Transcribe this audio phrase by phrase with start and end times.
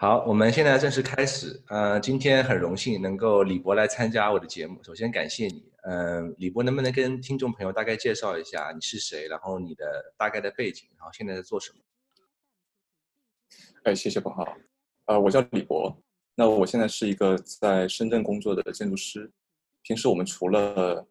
[0.00, 1.62] 好，我们现在正式开始。
[1.68, 5.70] 呃，今天很荣幸能够李博来参加我的节目，首先感谢你。
[5.82, 9.84] 嗯，李博能不能跟听众朋友大概介绍一下你是谁，然后你的
[10.16, 11.78] 大概的背景，然后现在在做什么？
[13.84, 14.56] 哎，谢谢彭浩。
[15.04, 15.94] 呃，我叫李博，
[16.34, 19.30] 那我现在是一个在深圳工作的建筑师。
[19.82, 21.06] 平时我们除了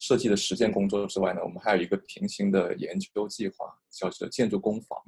[0.00, 5.00] 设计的实践工作之外呢，我们还有一个平行的研究计划，叫做建筑工坊。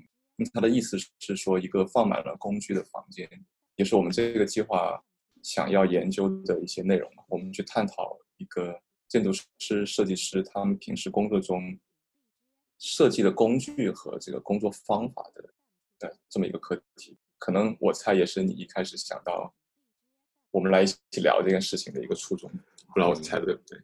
[0.52, 3.28] 它的意思是说，一个放满了工具的房间，
[3.76, 5.02] 也是我们这个计划
[5.42, 7.10] 想要研究的一些内容。
[7.28, 11.78] 我们去探讨一个建筑师、设计师他们平时工作中
[12.78, 15.42] 设计的工具和这个工作方法的
[15.98, 17.18] 的这么一个课题。
[17.38, 19.54] 可能我猜也是你一开始想到
[20.50, 22.50] 我们来一起聊这件事情的一个初衷。
[22.88, 23.78] 不知道我猜的对不对？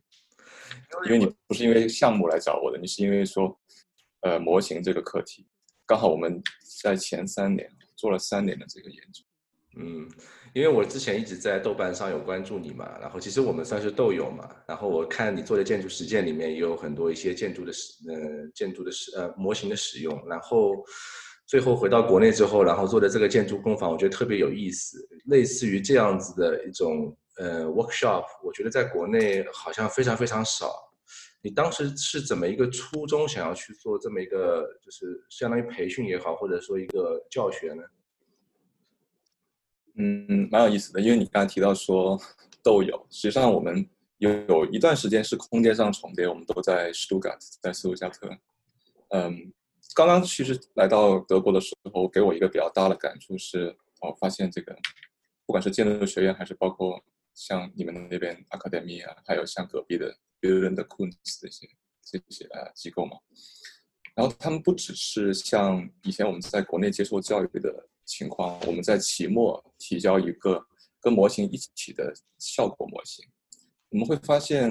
[1.07, 3.59] 因为你不是因为项目来找我的，你是因为说
[4.21, 5.47] 呃模型这个课题。
[5.87, 6.43] 刚好我们
[6.83, 9.23] 在前三年做了三年的这个研究，
[9.79, 10.09] 嗯，
[10.53, 20.75] 因为我之前一直在豆瓣上有关注你嘛，然后其实我们算是豆友嘛，然后我看你做的建筑实践里面也有很多一些建筑的使，呃，建筑的使，呃，模型的使用，然后
[21.47, 30.86] 最后回到国内之后，然后做的这个建筑工坊，我觉得特别有意思，类似于这样子的一种呃 workshop，我觉得在国内好像非常非常少。
[31.43, 37.83] 你当时是怎么一个初衷，想要去做这么一个，就是相当于培训也好，或者说一个教学呢？
[39.95, 42.21] 嗯，蛮有意思的，因为你刚才提到说
[42.65, 48.29] 都有，实际上我们有有一段时间是空间上重叠，我们都在施图加在斯图加特。
[49.11, 49.53] 嗯，
[49.95, 54.77] 刚刚其实来到德国的时候，给我一个比较大的感触是，我发现这个
[55.47, 57.01] 不管是建筑学院，还是包括
[57.35, 60.19] 像你们那边 Academy 啊，还有像隔壁的。
[60.41, 61.69] 别人的 Kunst 这些
[62.03, 63.19] 这些呃机构嘛，
[64.15, 70.65] 然后他们不只是像以前我们在国内接受教育的情况，我们在期末提交一个
[71.01, 73.25] 跟模型一起的效果模型，
[73.89, 74.71] 我们会发现，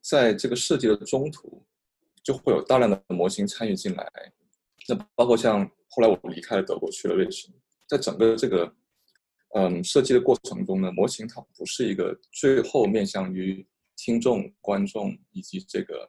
[0.00, 1.62] 在这个设计的中途，
[2.22, 4.10] 就会有大量的模型参与进来。
[4.88, 7.48] 那包括像后来我离开了德国去了瑞士，
[7.86, 8.74] 在整个这个
[9.54, 13.66] 嗯设计的过程中呢，模型它不是一个最后面向于。
[13.98, 16.08] 听众、观众以及这个，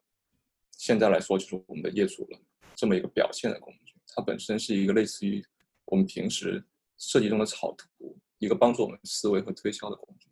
[0.77, 2.39] 现在来说就是我们的业主了，
[2.75, 5.43] 这么一个表现的工具，它本身是一个类似于
[5.85, 6.63] 我们平时
[6.99, 10.29] 设计中的草图，一个帮助我们思维和推销的工具。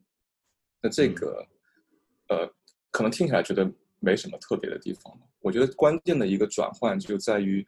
[0.80, 1.44] 那这个，
[2.28, 2.48] 呃，
[2.92, 3.68] 可能听起来觉得
[4.00, 5.20] 没什么特别的地方。
[5.40, 7.68] 我觉得关键的一个转换就在于，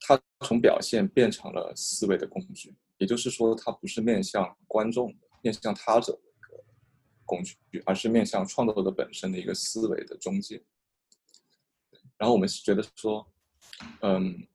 [0.00, 6.20] 它从表现变成了思维的工具，也就是说，它不是面向观众的，面向他者。
[7.26, 10.62] 工具，而是面向创作者本身的一个思维的中介。
[12.16, 13.30] 然后我们是觉得说，
[14.00, 14.46] 嗯，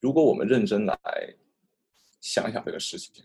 [0.00, 0.98] 如果我们认真来
[2.20, 3.24] 想一想这个事情，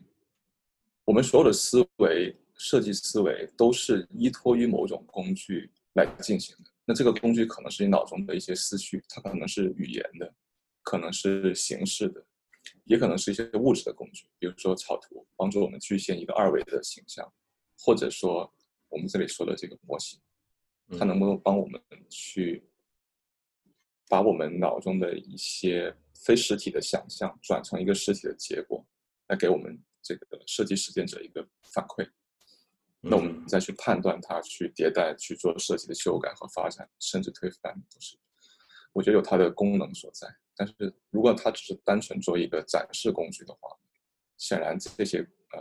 [1.03, 6.71] 我们所有的思维、设计思维都是依托于某种工具来进行的。
[6.85, 10.33] 那这个工具可能是你脑中的一些思绪，它可能是语言的，
[10.81, 12.25] 可能是形式的。
[12.85, 17.31] 也可能是一些物质的工具，比如说草图，帮助我们去现一个二维的形象，
[17.77, 18.51] 或者说
[18.89, 20.19] 我们这里说的这个模型，
[20.97, 22.67] 它能不能帮我们去
[24.07, 28.85] 把我们脑中的一些非实体的想象转成一个实体的结果，
[29.27, 32.07] 来给我们这个设计实践者一个反馈？
[33.07, 38.17] 那我们再去判断它，去迭代，去做设计的修改和发展，甚至推翻，都是
[38.93, 40.27] 我觉得有它的功能所在。
[40.55, 40.73] 但是
[41.11, 43.69] 如果它只是单纯做一个展示工具的话，
[44.37, 45.59] 显然这些呃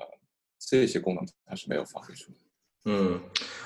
[0.59, 2.39] 这些功能它是没有发挥出来。
[2.87, 3.21] 嗯，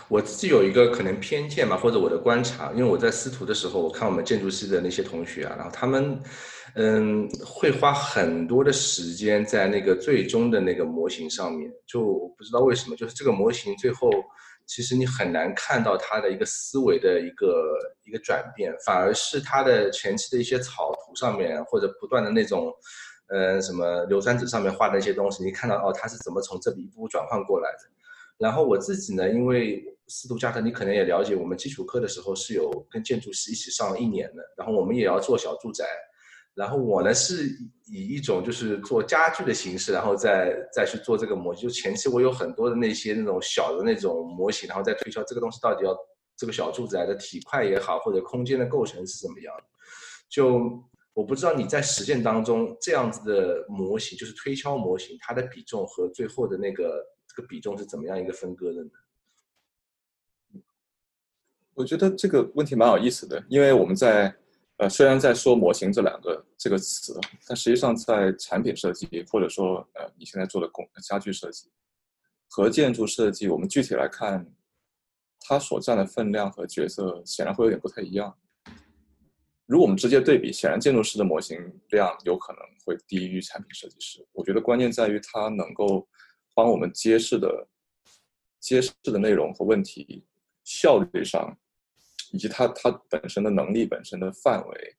[0.08, 6.22] 我自己有一个可能偏见嘛，或者我的观察，因为我在司徒的时候，我看我们建筑系的那些同学啊，然后他们
[6.74, 14.10] 嗯会花很多的时间在那个最终的那个模型上面，就我不知道为什么，就是这个模型最后。
[14.68, 22.70] 其实你很难看到他的一个思维的一个一个转变，反而是他的前期的一些草图上面或者不断的那种，
[23.28, 27.78] 呃，什么硫酸纸上面画的一些东西，你看到哦，他是怎么从这里一步步转换过来的。
[28.36, 35.84] 然后我自己呢，因为斯图加特，你可能也了解，我们基础课的时候是有跟建筑师一起上了一年的，然后我们也要做小住宅。
[36.58, 37.46] 然后我呢是
[37.86, 41.68] 以一种就是做家具的形式，然后再再去做这个模型。
[41.68, 45.96] 就前期我有很多的那些那种小的那种模型，然后再推销这个东西到底要
[46.36, 49.54] 这个小住宅的体块也好，或者空间的构成是怎么样。
[50.28, 50.82] 就
[51.14, 58.90] 我不知道你在实践当中这样子的模型，就是推敲模型，它的比重和最后的那个这个比重是怎么样一个分割的呢？
[61.74, 64.34] 我觉得这个问题蛮有意思的，因为我们在。
[64.78, 71.68] 呃，虽然在说模型这两个这个词，但实际上在产品设计或者说呃你现在做的工家具设计
[72.48, 74.46] 和建筑设计，我们具体来看，
[75.40, 78.32] 它所占的分量和角色显然会有点不太一样。
[79.66, 81.58] 如果我们直接对比，显然建筑师的模型
[81.90, 84.24] 量有可能会低于产品设计师。
[84.32, 86.08] 我觉得关键在于它能够
[86.54, 87.68] 帮我们揭示的
[88.60, 90.24] 揭示的内容和问题
[90.62, 91.58] 效率上。
[92.32, 94.96] 以及它它本身的能力本身的范围，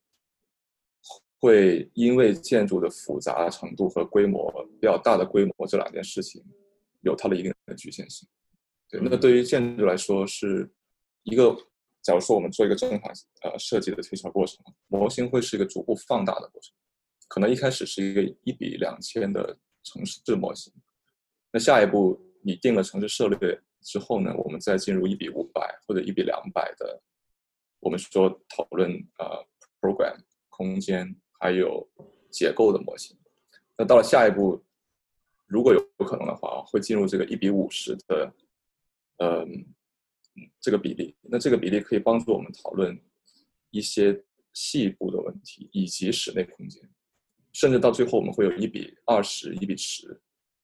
[1.39, 6.43] 会因为建筑的复杂程度和规模比较大的规模这两件事情，
[7.01, 8.27] 有它的一定的局限性。
[8.89, 10.69] 对，那对于建筑来说是
[11.23, 11.55] 一个，
[12.01, 13.11] 假如说我们做一个正常
[13.43, 16.73] 呃设计的推敲过程，模型会是一个逐步放大的过程，
[17.27, 20.73] 可能一开始是一个一比两千的城市模型，
[21.51, 27.01] 那下一步你定了城市策略之后呢，我们再进入一比五百或者一比两百的。
[27.79, 29.45] 我们说讨论呃
[29.79, 30.17] ，program
[30.49, 31.87] 空间还有
[32.29, 33.17] 结构的模型，
[33.77, 34.61] 那到了下一步，
[35.47, 38.33] 如果有有可能的话，会进入这个一比五十的，
[39.17, 39.65] 嗯，
[40.59, 41.15] 这个比例。
[41.21, 42.99] 那这个比例可以帮助我们讨论
[43.71, 44.23] 一些
[44.53, 46.81] 细部的问题，以及室内空间，
[47.53, 50.21] 甚至到最后我们会有一比二十一比十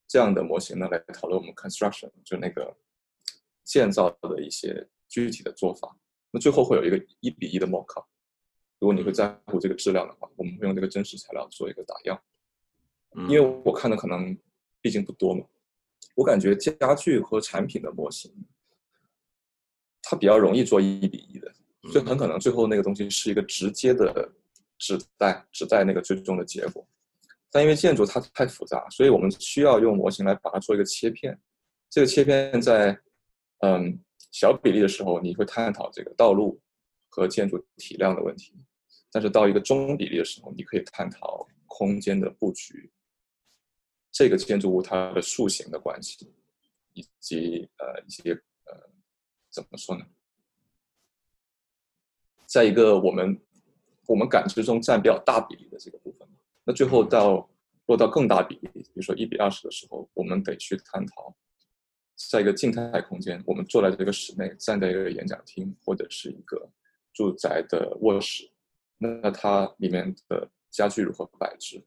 [0.07, 2.75] 这样的模型呢，来讨论我们 construction 就那个
[3.63, 5.97] 建造的一些具体的做法。
[6.35, 8.05] 那最后会有一个一比一的 mock up。
[8.77, 12.21] 如果你会在乎这个质量的话，我们会用这个真实材料做一个打样。
[13.29, 14.37] 因为我看的可能
[14.81, 15.45] 毕竟不多嘛，
[16.13, 18.29] 我感觉家具和产品的模型，
[20.01, 21.49] 它比较容易做一比一的，
[21.83, 24.29] 所以很可能最后那个东西是一个直接的
[24.77, 26.85] 指代指代那个最终的结果。
[27.49, 31.39] 但因为建筑它太复杂，所以我们需要用模型来把它做一个切片。
[31.89, 32.99] 这个切片在
[33.59, 33.97] 嗯。
[34.35, 36.61] 小比例的时候，你会探讨这个道路
[37.07, 38.51] 和建筑体量的问题；
[39.09, 42.91] 但是到一个中比例的时候，你可以探讨空间的布局、
[44.11, 46.33] 这个建筑物它的树形的关系，
[46.91, 48.33] 以及呃一些
[48.65, 48.89] 呃
[49.49, 50.05] 怎么说呢？
[52.45, 53.39] 在一个我们
[54.05, 56.27] 我们感知中占比较大比例的这个部分，
[56.65, 57.49] 那最后到
[57.85, 61.33] 落到更大比例，比如说一比二十的时候，我们得去探讨。
[62.15, 66.69] 在一个静态空间，我们坐在这个室内，站在一个演讲厅或者是一个
[67.13, 68.49] 住宅的卧室，
[68.97, 71.83] 那它里面的家具如何摆置？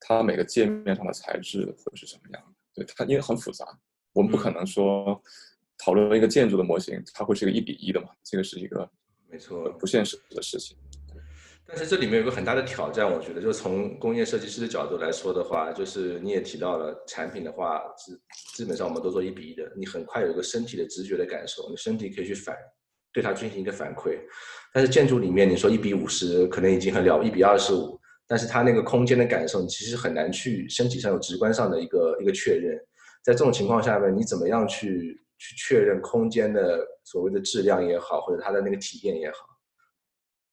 [0.00, 2.42] 它每个界面上的材质会是什么样
[2.74, 2.84] 的？
[2.84, 3.66] 对它，因为很复杂，
[4.12, 5.20] 我们不可能说
[5.76, 8.10] 讨论一个建筑的模型，它会是一个一比一的嘛？
[8.22, 8.88] 这个是一个
[9.28, 10.76] 没错不现实的事情。
[11.70, 18.18] 但是这里面有个很大的挑战，我觉得，就是从工业设计师的角度来说的话，就是你也提到了产品的话，是
[18.56, 22.56] 基本上我们都做一比一的，你很快有一个身体的直觉的感受，你身体可以去反
[23.12, 24.18] 对它进行一个反馈。
[24.72, 32.78] 但是建筑里面，你说一比五十，可能已经很了，一比二十五，但是它那个空间的感受，你其实很难去身体上有直观上的一个一个确认。
[33.22, 39.47] 在这种情况下面，你怎么样去去确认空间的所谓的质量也好，或者它的那个体验也好？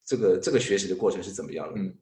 [0.05, 1.81] 这个这个学习的过程是怎么样的？
[1.81, 1.93] 嗯，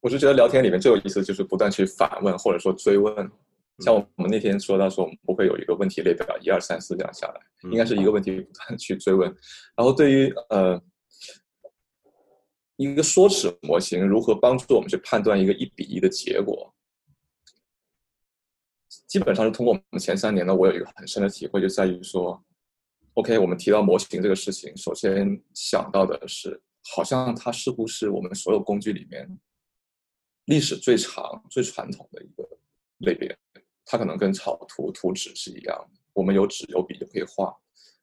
[0.00, 3.30] 我是觉得聊天里面最有意思就是不断去反问或者说追问。
[3.78, 7.40] 像我们那天说到说，我们不会有一个问题列表一二三四这样下来，
[7.70, 9.28] 应该是一个问题不断去追问。
[9.76, 10.80] 然后对于呃
[12.76, 16.74] 一个说辞模型如何帮助我们去判断一个一比一的结果，
[19.06, 22.42] 基本上是通过我们前三年呢，我有一个很深的体会，就在于说。
[23.14, 29.38] OK，我们提到模型这个事情，首先想到的是，好像它似乎是我们所有工具里面
[30.46, 32.48] 历史最长、最传统的一个
[33.00, 33.36] 类别。
[33.84, 37.54] 它可能跟草图、图纸是一样的，我们有纸有笔就可以画，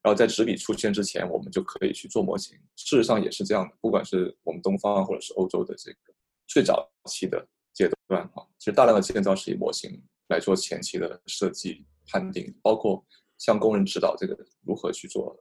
[0.03, 2.55] 然后在纸笔出现之前，我们就可以去做模型。
[2.75, 6.13] 事实上也是这样的，不管是我们东方或者是欧洲的这个
[6.45, 13.03] 最早期的阶段啊，其实大量的建造是以模型来做前期的设计判定，包括。
[13.39, 15.35] 向工人指导这个如何去做，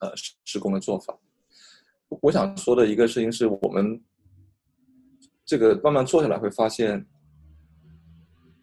[0.00, 0.10] 呃，
[0.44, 1.16] 施工的做法。
[2.20, 4.02] 我想说的一个事情是我们
[5.44, 7.06] 这个慢慢做下来会发现，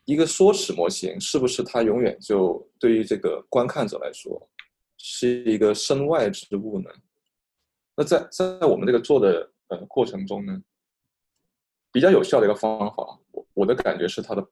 [0.05, 4.49] 一个缩尺模型是不是它永远就对于这个观看者来说
[4.97, 6.89] 是一个身外之物呢？
[7.95, 10.61] 那在在我们这个做的呃过程中呢，
[11.91, 14.43] 比较有效的一个方法，我我的感觉是它的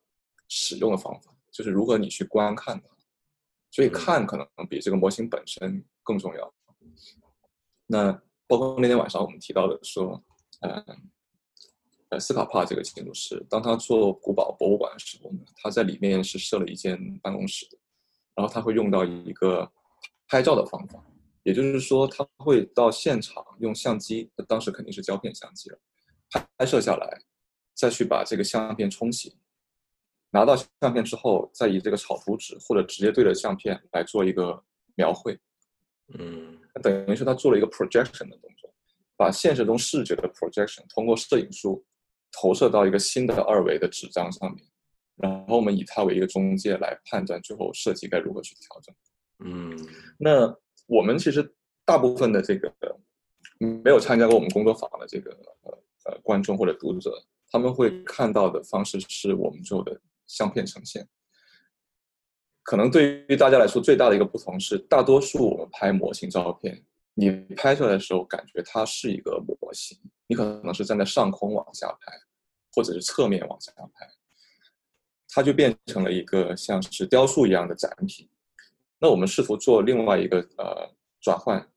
[0.48, 2.88] 使用的方法，就是如何你去观看它。
[3.72, 6.54] 所以看可能比这个模型本身更重要。
[7.88, 8.12] 那
[8.48, 10.24] 包括那天晚上我们提到的说，
[10.62, 10.86] 呃，
[12.10, 17.66] 呃，斯卡帕这个建筑师，当他做古堡博物馆的时候呢，他在里面是设了一间办公室，
[18.36, 19.72] 然后他会用到一个
[20.28, 21.04] 拍照的方法。
[21.44, 25.80] 也就是说，他会到现场用相机，当时肯定是胶片相机了，
[26.56, 27.22] 拍摄下来，
[27.74, 29.36] 再去把这个相片冲洗，
[30.32, 34.64] 拿到相片之后，再以这个草图纸或者直接对着相片来做一个
[34.96, 35.38] 描绘。
[36.18, 38.74] 嗯，等于是他做了一个 projection 的动作，
[39.16, 41.86] 把现实中视觉的 projection 通过摄影术
[42.32, 44.66] 投射到一个新的二维的纸张上面，
[45.18, 48.96] 然后我们以它为一个中介来判断最后设计该如何去调整。
[49.44, 49.78] 嗯，
[50.18, 50.54] 那
[50.88, 51.54] 我们其实
[51.86, 52.72] 大部分的这个
[53.84, 55.32] 没有参加过我们工作坊的这个
[55.64, 57.12] 呃呃观众或者读者，
[57.50, 60.00] 他们会看到的方式是我们做的
[60.32, 61.08] 相片呈现。
[62.64, 66.82] 可能对于大家来说，最大的一个不同是，大多数我们拍模型照片，
[67.16, 69.98] 你拍出来的时候，感觉它是一个模型，
[70.28, 72.14] 你可能是站在上空往下拍，
[72.74, 74.08] 或者是侧面往下拍，
[75.28, 78.30] 它就变成了一个像是雕塑一样的展品。
[79.00, 81.68] 那我们试图做另外一个呃转换，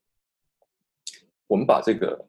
[1.47, 2.25] 我们把这个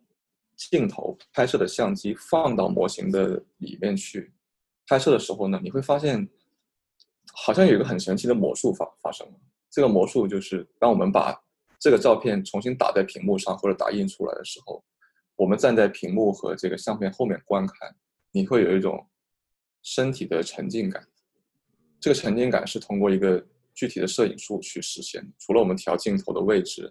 [0.57, 4.33] 镜头拍摄的相机放到模型的里面去
[4.87, 6.29] 拍摄的时候呢，你会发现。
[7.39, 9.35] 好像有一个很神奇的魔术发发生了。
[9.69, 11.39] 这个魔术就是，当我们把
[11.79, 14.83] 这个照片重新打在屏幕上或者打印出来的时候，
[15.35, 17.95] 我们站在屏幕和这个相片后面观看，
[18.31, 19.07] 你会有一种
[19.83, 21.07] 身体的沉浸感。
[22.01, 25.31] 这个沉浸感是通过一个具体的摄影术去实现。
[25.39, 26.91] 除了我们调镜头的位置、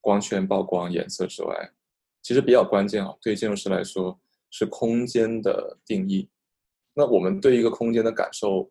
[0.00, 1.70] 光圈、曝光、颜色之外，
[2.22, 4.18] 其实比较关键啊，对建筑师来说
[4.50, 6.30] 是空间的定义。
[6.94, 8.70] 那我们对一个空间的感受。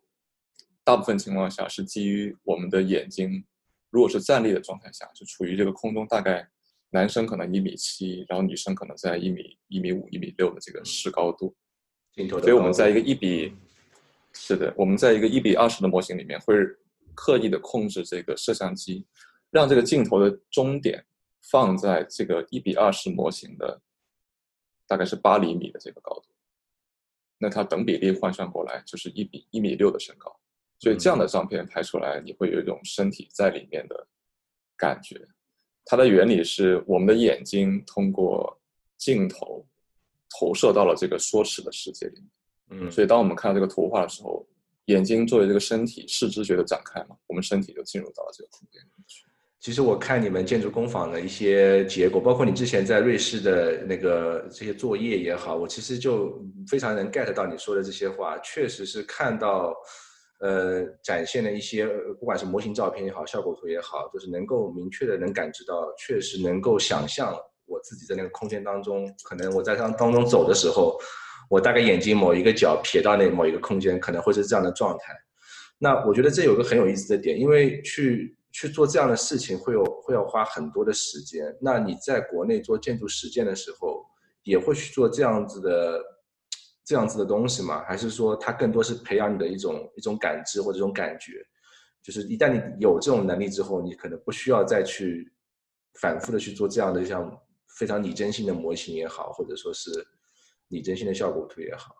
[0.84, 3.44] 大部分情况下是基于我们的眼睛，
[3.90, 6.44] 如果是站立的状态下，就处于这个空中，大概
[6.90, 11.54] 男生可能一米七，然后女生可能在一米一米五、一米六的这个视高度。
[12.28, 13.54] 所以我们在一个一比，
[14.32, 16.52] 是的，我们在一个一比二十的模型里面，会
[17.14, 19.06] 刻意的控制这个摄像机，
[19.52, 21.06] 让这个镜头的终点
[21.42, 23.80] 放在这个一比二十模型的
[24.88, 26.31] 大概是八厘米的这个高度。
[27.42, 30.32] 那它等比例换算过来就是一比一米六的身高。
[30.78, 34.06] 所以这样的照片拍出来，你会有一种身体在里面的
[34.76, 35.20] 感觉。
[35.84, 38.56] 它的原理是，我们的眼睛通过
[38.96, 39.66] 镜头
[40.38, 42.30] 投射到了这个缩尺的世界里面。
[42.70, 44.46] 嗯，所以当我们看到这个图画的时候，
[44.84, 49.24] 眼睛作为这个身体视知觉的展开嘛，我们身体就进入到了这个空间里面去。
[49.62, 59.74] 其实我看你们建筑工坊的一些结果，包括你之前在瑞士的那个这些作业也好，我其实就非常能 get 到你说的这些话，确实是看到。
[60.44, 61.86] 呃，展现的一些，
[62.18, 67.32] 不管是模型照片也好，效果图也好，就是能够明确的能感知到，确实能够想象
[67.64, 70.98] 我自己在那个空间当中，可能我在当当中走的时候，
[71.48, 75.14] 我大概眼睛某一个角瞥到那某一个空间，可能会是这样的状态。
[75.78, 81.56] 那我觉得这有个很有意思的点，因为去去做这样的事情会有会要花很多的时间。
[81.60, 84.04] 那你在国内做建筑实践的时候，
[84.44, 86.00] 也会去做这样子的。
[86.84, 87.84] 这样子的东西吗？
[87.86, 91.34] 还是说它更多是培养你的一种一种感知或者一种感觉？
[92.02, 95.32] 就是一旦你有这种能力之后，你可能不需要再去
[96.00, 97.40] 反复的去做这样的像
[97.78, 99.92] 非常拟真性的模型也好，或者说是
[100.66, 101.94] 拟真性的效果图也好。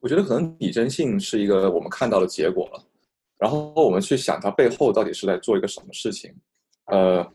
[0.00, 2.84] 我觉得可能拟真性是一个我们看到的结果了，
[3.42, 6.32] 然后我们去想它背后到底是在做一个什么事情，
[6.84, 7.28] 呃。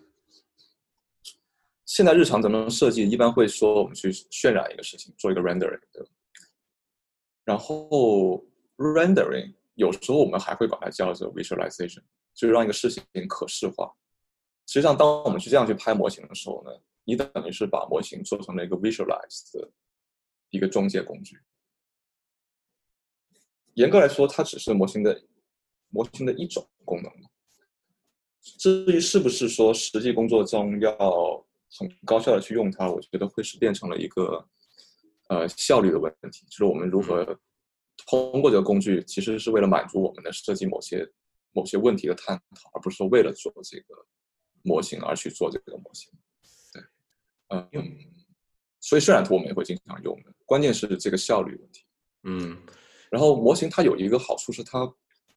[1.85, 6.09] 现在日常咱们设计一般会说我们去渲染一个事情，做一个 rendering，对吧？
[7.45, 8.45] 然后
[8.75, 12.01] rendering 有时候我们还会把它叫做 visualization，
[12.33, 13.89] 就是让一个事情可视化。
[14.65, 16.71] 实际上，当我们去这样去拍模型的时候呢，
[17.05, 19.69] 你等于是把模型做成了一个 visualize 的
[20.49, 21.39] 一个中介工具。
[23.75, 25.23] 严格来说，它只是模型的
[25.97, 27.11] 模型的一种功能。
[28.59, 30.93] 至于是不是说实际工作中要
[31.71, 34.47] 很高效的去用它，我觉得会是变成了一个，
[35.29, 36.45] 呃，效率的问题。
[36.47, 37.25] 就是我们如何
[38.05, 41.11] 通过这个工具，其实是为了满足我们的设计某些
[41.51, 43.95] 某些问题的探讨，而不是说为了做这个
[44.61, 46.13] 模型而去做这个模型。
[46.71, 46.81] 对，
[47.49, 47.97] 嗯，
[48.79, 51.81] 所以渲染图我们也会经常用的，关键是这个效率问题。
[52.23, 52.55] 嗯，
[53.09, 54.89] 然后模型它有一个好处是它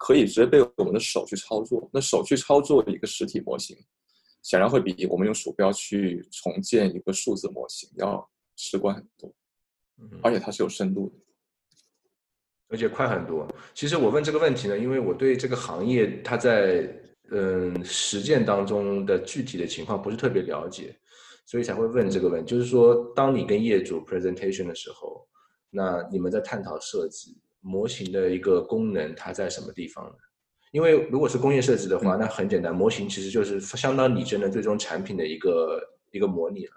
[0.02, 3.76] 可以直接被我们的手去操作，那手去操作一个实体模型。
[4.42, 8.26] 显然会比我们用鼠标去重建一个数字模型要
[8.56, 9.30] 直观很多，
[10.22, 11.14] 而且它是有深度的，
[12.68, 13.46] 而且快很多。
[13.74, 16.90] 其实我问这个问题呢，因为我对这个行业它在
[17.30, 20.98] 嗯实践当中的具体的情况不是特别了解，
[21.44, 22.50] 所以才会问这个问题。
[22.50, 25.28] 就是说，当你跟业主 presentation 的时候，
[25.68, 30.12] 那你们在探讨设计模型的一个功能，它在什么地方呢？
[30.72, 35.80] 因为如果是工业设计的话，那很简单，模型其实就是相当拟真的最终产品的一个
[36.12, 36.72] 一个模拟了。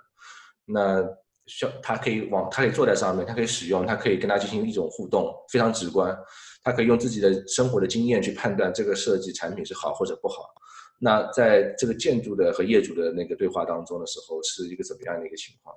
[0.66, 1.04] 那
[1.46, 6.18] 像它可以往，它可以坐在上面，它可以使用，它可以跟它进行一种互动，非常直观。
[6.64, 10.54] 它可以用自己的生活的经验去判断这个设计产品是好或者不好。
[10.98, 15.76] 那在这个建筑的和业主的那个对话当中的时候，是一个怎么样的一个情况？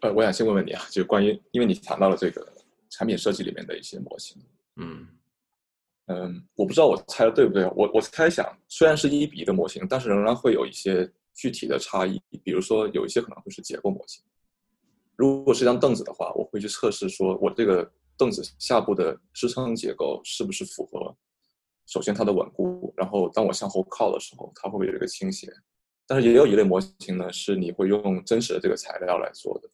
[0.00, 2.40] 呃，我想先问问你啊，就是关于，因为你谈到了这个
[2.90, 4.42] 产品设计里面的一些模型，
[4.76, 5.06] 嗯
[6.06, 14.24] 嗯，我不知道我猜的对不对，我我猜想，虽然是一比一的模型，但是仍然会有一些具体的差异，比如说有一些可能会是结构模型。
[15.16, 21.14] 如果是一张凳子的话，我会去测试说我这个凳子下部的支撑结构是不是符合，
[21.86, 25.52] 首先它的稳固，然后当我向后靠的时候，它会不会有一个倾斜。
[26.06, 29.68] 但是也有一类模型呢，是你会用真实的这个材料来做的。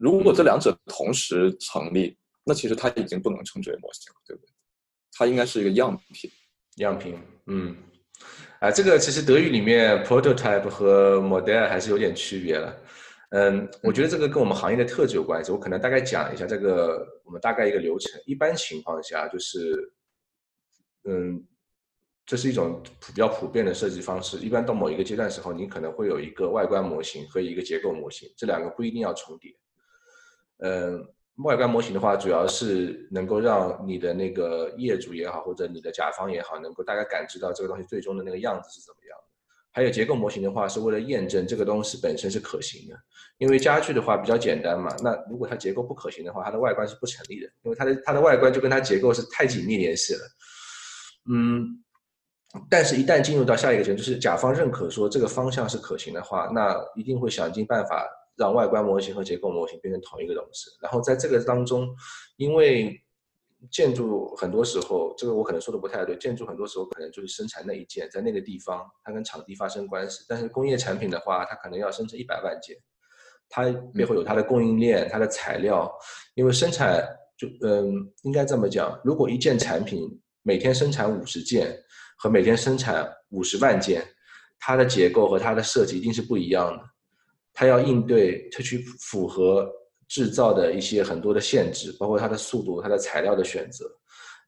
[0.00, 4.50] 如果这两者同时成立，那其实它已经不能称之为模型了，对不对？
[5.12, 6.30] 它应该是一个样品。
[6.76, 7.76] 样品，嗯，
[8.60, 12.74] 啊，这个其实德语里面 prototype 和 model 还是有点区别了。
[13.32, 15.52] 嗯，我觉得这个跟我们行业的特质有关系。
[15.52, 18.18] 我可能大概讲一下这个，我们大概一个流程。
[18.24, 19.92] 一般情况下就是，
[21.04, 21.44] 嗯，
[22.24, 24.38] 这是一种比较普遍的设计方式。
[24.38, 29.54] 一般到某一个阶段时候，你可能会有一个外观模型和一个结构模型，这两个不一定要重叠。
[30.62, 31.02] 嗯，
[31.44, 39.24] 外观模型的话，主要是能够让你的那个业主也好，或者你的甲方也好，能够大概感知到这个东西最终的那个样子是怎么样的。
[39.72, 42.96] 还有结构模型的话，是为了验证这个东西本身是可行的。
[43.38, 50.20] 因为家具的话比较简单嘛，那如果它结构不可行的话，它的外观是不成立的，因为它的它的外观就跟它结构是太紧密联系了。
[51.32, 51.64] 嗯，
[52.68, 58.06] 但是，一旦进入到下一个阶段，就是甲方认可说这个方向是可行的话，那一定会想尽办法。
[58.40, 61.86] 让外观模型和结构模型变成同一个东西，然后在这个当中，
[62.38, 62.98] 因为
[63.70, 70.24] 建筑很多时候，这个我可能说的不太对，建筑很多时候可能就是生产那一件，在那个地方，它跟场地发生关系。
[70.26, 72.74] 但是工业产品的话，它可能要生成一百万件，
[73.50, 75.92] 它背后有它的供应链、它的材料。
[76.34, 77.06] 因为生产
[77.36, 77.92] 就嗯，
[78.22, 80.08] 应该这么讲，如果一件产品
[80.40, 81.78] 每天生产五十件
[82.16, 84.02] 和每天生产五十万件，
[84.58, 86.82] 它的结构和它的设计一定是不一样的。
[87.52, 89.70] 它要应对，它去符合
[90.08, 93.84] 制造的一些很多的限制，包括它的速度、它的材料的选择。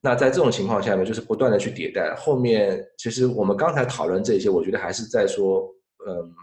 [0.01, 2.15] 那在这种情况下面，就是不断的去迭代。
[2.17, 5.69] 后面其实我们刚才讨论这些，我觉得还是在说，
[6.07, 6.35] 嗯，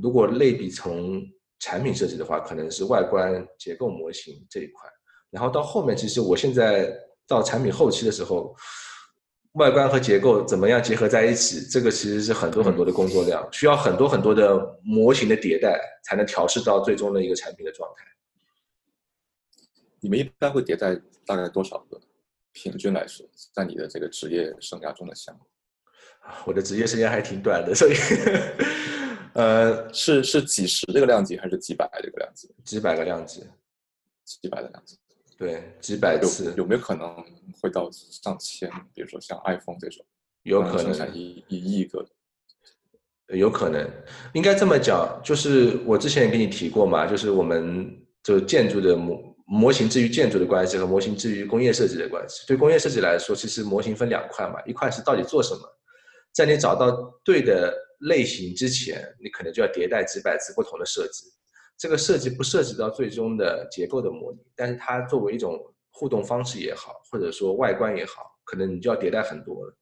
[0.00, 1.20] 如果类比从
[1.58, 4.88] 产品设计的话，可能是外观结构模型这一块。
[5.30, 6.90] 然后到后面，其实我现在
[7.26, 8.54] 到产品后期的时候。
[9.52, 11.60] 外观和结构怎么样结合在一起？
[11.68, 18.04] 这个其实是很多很多的工作量，需要很多很多的模型的迭代，才能调试到最终的一个产品的状态。
[19.98, 20.94] 你们一般会迭代
[21.26, 22.00] 大概多少个？
[22.52, 25.40] 平均来说，在你的这个职业生涯中的项目？
[26.44, 27.92] 我的职业生涯还挺短的，所以，
[29.34, 32.52] 呃，是是几十这个量级，还是几百这个量级？
[32.64, 33.44] 几百个量级，
[34.24, 34.98] 几百个量级。
[35.40, 37.16] 对，几百次有没有可能
[37.62, 38.70] 会到上千？
[38.94, 40.04] 比如说像 iPhone 这种，
[40.42, 42.06] 有可能一一亿个，
[43.28, 43.90] 有可能。
[44.34, 47.90] 应该这么讲，就是我之前也跟你提过嘛，就是我们
[48.22, 52.44] 就建筑的模模型之于建筑的关系和模型之于工业设计的关系。
[52.46, 55.62] 对工业设计来说，其实模型分两块嘛，一块是到底做什么，
[56.34, 56.90] 在你找到
[57.24, 61.24] 对的类型之前，你可能就要迭代几百次不同的设计。
[61.80, 65.58] 这个设计不涉及到最终的结构的模拟，但是它作为一种
[65.90, 69.74] 互动方式也好，或者说外观也好，可能你就要迭代很多了。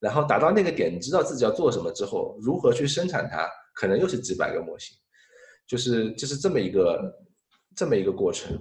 [0.00, 4.96] 然后达到那个点，你知道自己要做什么之后，如何去生产它，可能又是几百个模型，
[5.64, 7.24] 就是就是这么一个
[7.76, 8.58] 这么一个过程。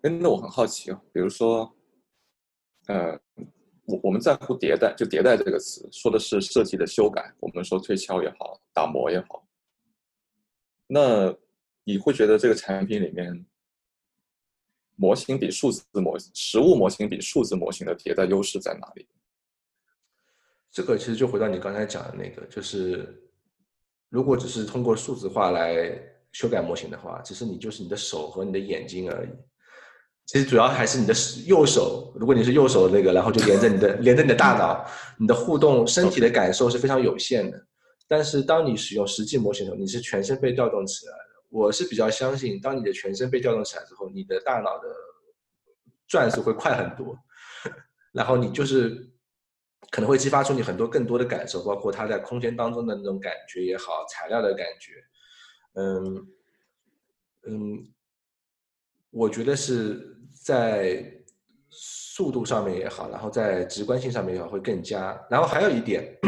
[0.00, 1.70] 哎，那我很好奇啊，比如说，
[2.86, 3.12] 呃，
[3.84, 9.46] 我我们在乎迭代，就迭代这个词，说的是设计的修改，我们说推敲也好，打磨也好。
[10.92, 11.32] 那
[11.84, 13.46] 你会觉得这个产品里面，
[14.96, 19.06] 模型比数字模实物模型比数字模型的迭代优势在哪里？
[20.72, 23.22] 这个其实就回到你刚才讲的那个，就是
[24.08, 25.96] 如果只是通过数字化来
[26.32, 29.28] 修改模型的话，其实你就是你的手和你的眼睛而已。
[30.26, 31.14] 其实主要还是你的
[31.46, 34.84] 右手，如果你是右手那个，然后就连着你的连着你的大脑，
[35.18, 37.66] 你的互动身体的感受是非常有限的。
[38.10, 41.44] 但是当你使用实际模型的时候，你是全身被调动起来的。
[41.48, 44.88] 我是比较相信，当你的全身被调动起来之后，你的大脑的
[46.08, 47.16] 转速会快很多，
[48.10, 49.08] 然后你就是
[49.92, 54.92] 可能会激发出你很多更多的感受，包括它在空间当中的那种感觉也好，材料的感觉，
[55.74, 56.26] 嗯
[57.46, 57.92] 嗯，
[59.10, 61.00] 我觉得是在
[61.70, 65.24] 速度上面也好，然后在直观性上面也好会更加。
[65.30, 66.18] 然后还有一点，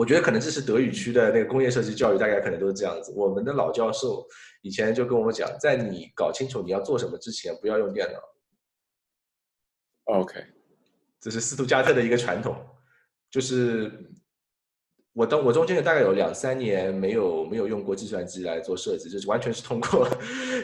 [0.00, 3.12] 我觉得可能这是德语区的那个工业设计教育，大概可能都是这样子。
[3.14, 4.26] 我们的老教授
[4.62, 8.18] 以前就跟我们讲，在你搞清楚你要做什么之前，不要用电脑。
[10.14, 10.42] OK，
[11.20, 12.56] 这是斯图加特的一个传统，
[13.30, 14.10] 就是
[15.12, 20.08] 我当我中间大概有两三年没有没有用过计算机来做设计，就是完全是通过，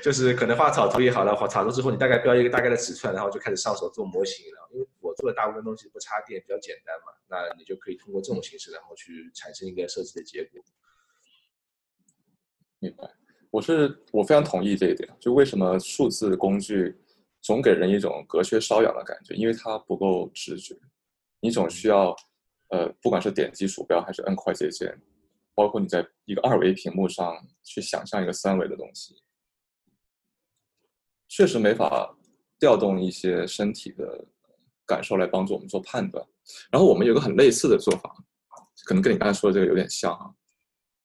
[0.02, 4.70] 就是可能画草图也好了，画草图之后你大概标一个大概的尺寸，然后就开始上手做模型了。
[4.72, 4.85] 因为我
[5.16, 10.62] 做的大部分东西不插电，比较简单嘛，那你就可以通过这种形式，然后去产生一个设计的结果。
[12.78, 13.10] 明白。
[13.50, 16.94] 我是我非常同意这一点，就为什么数字工具
[17.40, 20.76] 总给人一种隔靴搔痒的感觉，因为它不够直觉，
[21.40, 22.14] 你总需要，
[22.68, 25.00] 呃，不管是点击鼠标还是摁快捷键，
[25.54, 29.22] 包括你在一个二维屏幕上去想象一个三维的东西，
[31.28, 32.14] 确实没法
[32.58, 34.26] 调动一些身体的
[34.86, 36.24] 感受来帮助我们做判断。
[36.70, 38.14] 然后我们有个很类似的做法，
[38.84, 40.30] 可能跟你刚才说的这个有点像啊。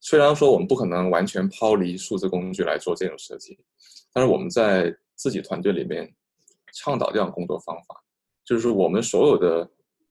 [0.00, 3.58] 虽然说我们不可能完全抛离数字工具来做这种设计，
[4.12, 6.12] 但是我们在自己团队里面
[6.74, 8.02] 倡导这样工作方法，
[8.44, 9.70] 就是我们所有的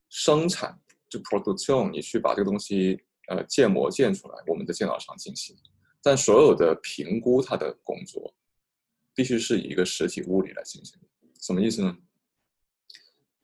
[0.10, 0.80] 生产
[1.10, 5.56] 就 production，你去把这个东西呃建模建出来，我们的电脑上进行，
[6.02, 8.34] 但所有的评估它的工作
[9.14, 10.98] 必须是以一个实体物理来进行。
[11.42, 11.98] 什么意思呢？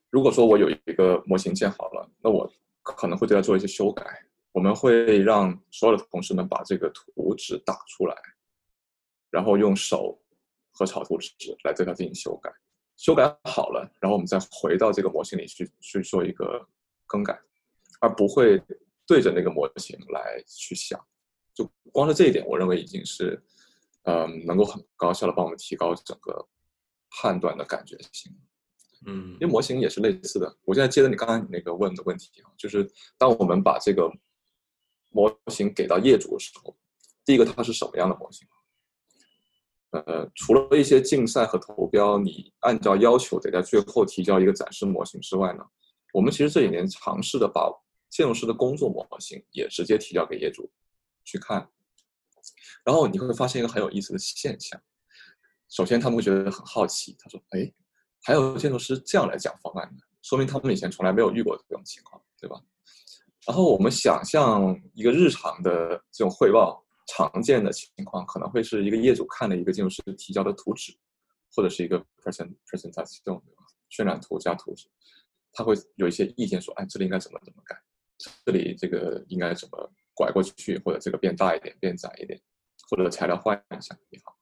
[0.09, 4.23] 如果说我有一个模型建好了，那我可能会对它做一些修改。
[4.53, 8.15] 我们会让所有的同事们把这个图纸打出来，
[9.29, 10.19] 然后用手
[10.71, 12.51] 和草图纸来对它进行修改。
[12.95, 16.67] 修改好了，然后我们再回到这个模型里去去做一个
[17.05, 17.39] 更改，
[17.99, 18.59] 而不会
[19.05, 20.99] 对着那个模型来去想。
[21.53, 23.39] 就光是这一点，我认为已经是，
[24.05, 26.47] 嗯，能够很高效的帮我们提高整个
[27.11, 28.35] 判断的感觉性。
[29.05, 30.57] 嗯因为模型也是类似的。
[30.63, 34.11] 我现在接着你刚才你那个问的问题啊，就是当我们把这个
[35.11, 36.75] 模型给到业主的时候，
[37.23, 38.47] 第一个它是什么样的模型？
[39.91, 45.65] 呃，除了一些竞赛和投标，你按照要求得在最后提交一个展示模型之外呢，
[46.11, 47.71] 我们其实这几年尝试的把
[48.09, 50.69] 建筑师的工作模型也直接提交给业主
[51.23, 51.69] 去看，
[52.83, 54.79] 然后你会发现一个很有意思的现象。
[55.69, 57.73] 首先他们会觉得很好奇，他说：“哎，
[58.23, 62.61] 还有建筑师这样来讲方案的，说明他们以前从来没有遇过这种情况，对吧？”
[63.47, 70.93] 然后我们想象一个日常的这种汇报，常见的情况可能会是一个业主看了一个建筑师提交的图纸，
[71.55, 73.41] 或者是一个 present presentation？
[73.89, 74.85] 渲染图加图纸，
[75.53, 77.81] 他会有一些意见说：“哎，这里应该怎么怎么改，
[78.45, 82.37] 这里这个应该怎么拐过去，或者这个变大一点、变窄一点，
[82.89, 84.37] 或者材料换一下也好。”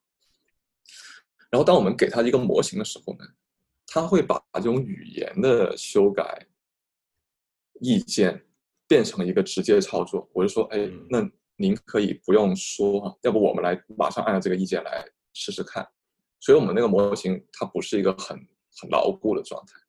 [1.52, 3.26] 然后当我们给他一个模型的时候呢，
[3.96, 6.46] 他会把这种语言的修改
[7.80, 8.46] 意见
[8.90, 10.30] 变成一个直接操作。
[10.34, 15.88] 我就说，哎，那您可以不用说，要不我们来马上按照这个意见来试试看。
[16.42, 18.38] 所以我们那个模型它不是一个很
[18.82, 19.80] 很牢固的状态，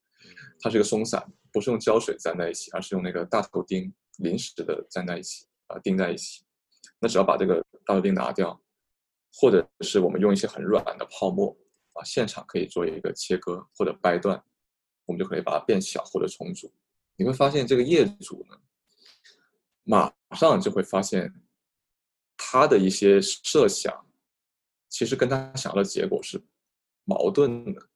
[0.61, 6.45] 它是一个松散，不是用胶水粘在一起，而是用那个大头钉临时的粘在一起啊，钉在一起。
[7.01, 8.63] 那只要把这个大头钉拿掉。
[9.39, 11.55] 或者是我们用一些很软的泡沫
[11.99, 14.43] 啊，现场可以做一个切割或者掰断，
[15.05, 16.73] 我们就可以把它变小或者重组。
[17.17, 18.57] 你会发现这个业主呢，
[19.85, 21.33] 马上就会发现
[22.37, 24.07] 他的一些设想，
[24.89, 26.43] 其实跟他想要的结果是
[27.05, 27.89] 矛盾的。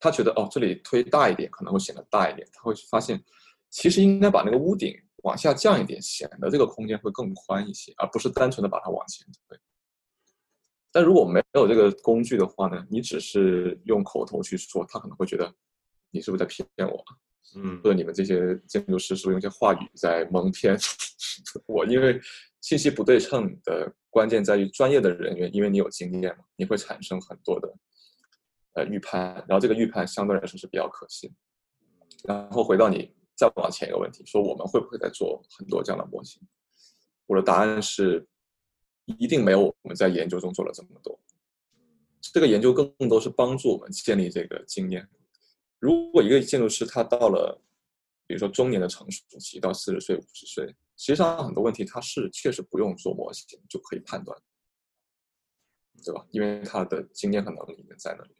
[0.00, 3.22] 他觉得哦，这里推大一点可能会显得大一点，他会发现
[3.68, 9.58] 其实应该把那个屋顶往下降一点，显得这个空间会更宽一些，而不是单纯的把它往前推。
[10.90, 15.52] 但如果没有这个工具的话呢，你只是用口头去说，他可能会觉得
[16.10, 17.04] 你是不是在骗我？
[17.56, 20.76] 嗯，或者你们这些建筑师是不是用一些话语在蒙骗
[21.66, 21.84] 我？
[21.86, 22.18] 因为
[22.60, 27.72] 信息不对称的关键在于专业的人员，因为你有经验嘛，你会产生很多的
[28.74, 31.30] 呃预判，然后这个预判相对来说是比较可信。
[32.24, 36.40] 然后回到你再往前一个问题，说我们会不会在做很多这样的模型？
[37.26, 38.26] 我的答案是。
[39.18, 41.18] 一定没有我们在研究中做了这么多。
[42.20, 45.08] 这个研究更多是帮助我们建立这个经验。
[45.78, 47.60] 如果一个建筑师他到了，
[48.26, 50.66] 比如说中年的成熟期，到四十岁、五十岁，
[50.96, 54.36] 实际上很多问题他是确实不用做模型就可以判断，
[56.04, 56.26] 对吧？
[56.30, 58.30] 因为他的经验和能力在那里。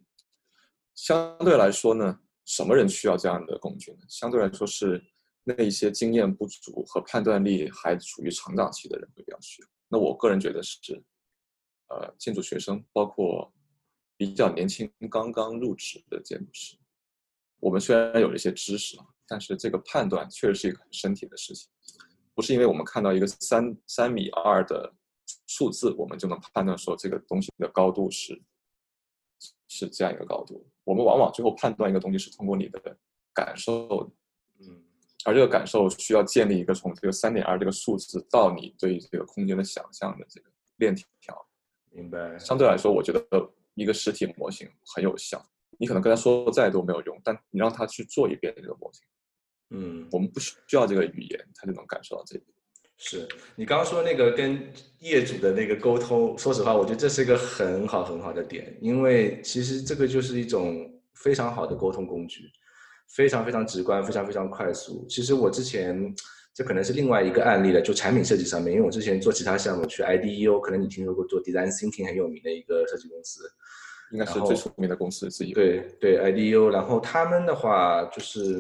[0.95, 3.99] 相对来说呢，什么人需要这样的工具呢？
[4.09, 5.03] 相对来说是
[5.45, 9.69] 那一些经验不足和判断力还处于成长期的人会比较需要。
[9.89, 11.03] 那我个人觉得是，
[11.89, 13.53] 呃，建筑学生，包括
[14.17, 16.77] 比较年轻、刚刚入职的建筑师，
[17.61, 21.71] 我们虽然有一些知识，但是这个判断确实是一个很身体的事情，
[22.35, 24.95] 不是因为我们看到一个三三米二的
[25.47, 28.41] 数字，我们就能判断说这个东西的高度是
[29.69, 30.69] 是这样一个高度。
[30.85, 32.81] 我们往往最后判断一个东西是通过你的
[33.35, 34.11] 感受，
[35.25, 41.47] 而这个感受需要建立一个从这个三点二这个数字到你对这个空间的想象的这个链条。
[41.91, 42.39] 明白。
[42.39, 43.23] 相对来说，我觉得
[43.75, 45.45] 一个实体模型很有效。
[45.81, 49.03] 你可能跟他说再多没有用，但你让他去做一遍这个模型，
[49.71, 52.49] 嗯，我们不需要这个语言，他就能感受到这一点。
[52.97, 62.51] 是你刚刚说那个跟业主的那个沟通，说实话，我觉得这是一个很好很好的点，因为其实这个就是一种非常好的沟通工具，
[63.09, 65.07] 非常非常直观，非常非常快速。
[65.09, 66.15] 其实我之前
[66.55, 73.43] 这可能是另外一个案例了，就产品设计上面，因为我之前做其他项目去 IDEO，可能你听说过做 Design Thinking 很有名的一个设计公司。
[74.11, 75.53] 应该是最出名的公司之一。
[75.53, 78.59] 对对，IDEO，然后他们的话就是，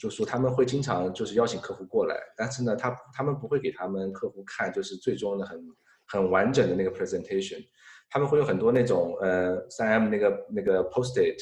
[0.00, 5.62] 就说他们会经常就是邀请客户过来，但是呢，他他们不会给他们客户看，就是最终的很
[6.06, 7.62] 很完整的那个 presentation，
[8.08, 11.36] 他们会有很多那种呃三 M 那个那个 post-it，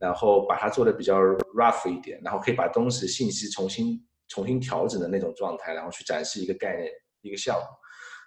[0.00, 1.20] 然后把它做的比较
[1.54, 7.62] rough 一点，然后可以把东西信息重新重新调整的那种状态，然后去展示一个概念一个项目。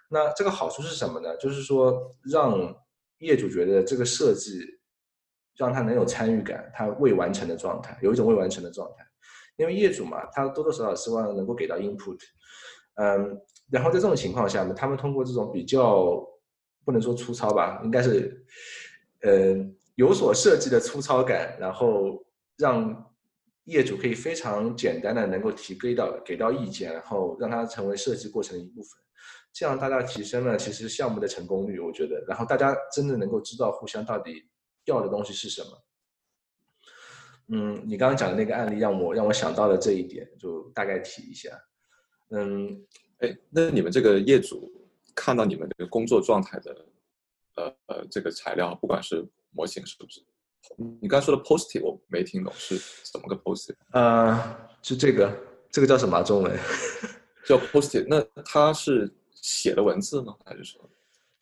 [0.08, 1.36] 那这个好处是什么呢？
[1.36, 2.74] 就是说让
[3.18, 4.60] 业主觉得这个设计
[5.56, 9.04] 让他能有参与感，他未完成的状态，有一种未完成的状态。
[9.56, 12.18] 因为业主嘛，他多多少少希望能够给到 input，
[12.96, 16.20] 嗯，然后在这种情况下呢，他们通过这种比较
[16.84, 18.44] 不能说粗糙吧，应该是，
[19.22, 19.54] 呃，
[19.94, 22.24] 有所设计的粗糙感，然后
[22.56, 23.12] 让
[23.64, 28.90] 业主可以非常简单的能够提给到给到意见，然后让它成为设计过程的一部分。
[29.52, 34.48] 这样大大提升了其实项目的成功率，我觉得，然后大家真的能够知道互相到底
[34.84, 35.70] 要的东西是什么。
[37.48, 41.50] 嗯，你刚刚讲的那个案例让我让我想到了这一点，就大概提一下。
[42.30, 42.84] 嗯，
[43.18, 44.72] 哎，那你们这个业主
[45.14, 46.86] 看到你们这个工作状态的，
[47.56, 49.24] 呃呃，这个材料，不管是
[49.54, 50.20] 模型是不是？
[51.00, 52.78] 你刚才说的 positive 我没听懂是
[53.12, 53.76] 怎么个 positive？
[53.92, 55.34] 呃，就这个，
[55.70, 56.58] 这个叫什么中文？
[57.46, 59.12] 叫 positive 那它是？
[59.46, 60.34] 写的文字吗？
[60.46, 60.80] 还是说，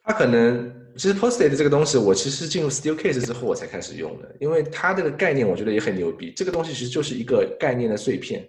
[0.03, 6.33] 它可能其实 Post-it 这个东西，我其实进入 Steelcase 之后我才开始用的，因为它这个概念我觉得也很牛逼。
[6.33, 8.45] 这个东西其实就是一个概念的碎片，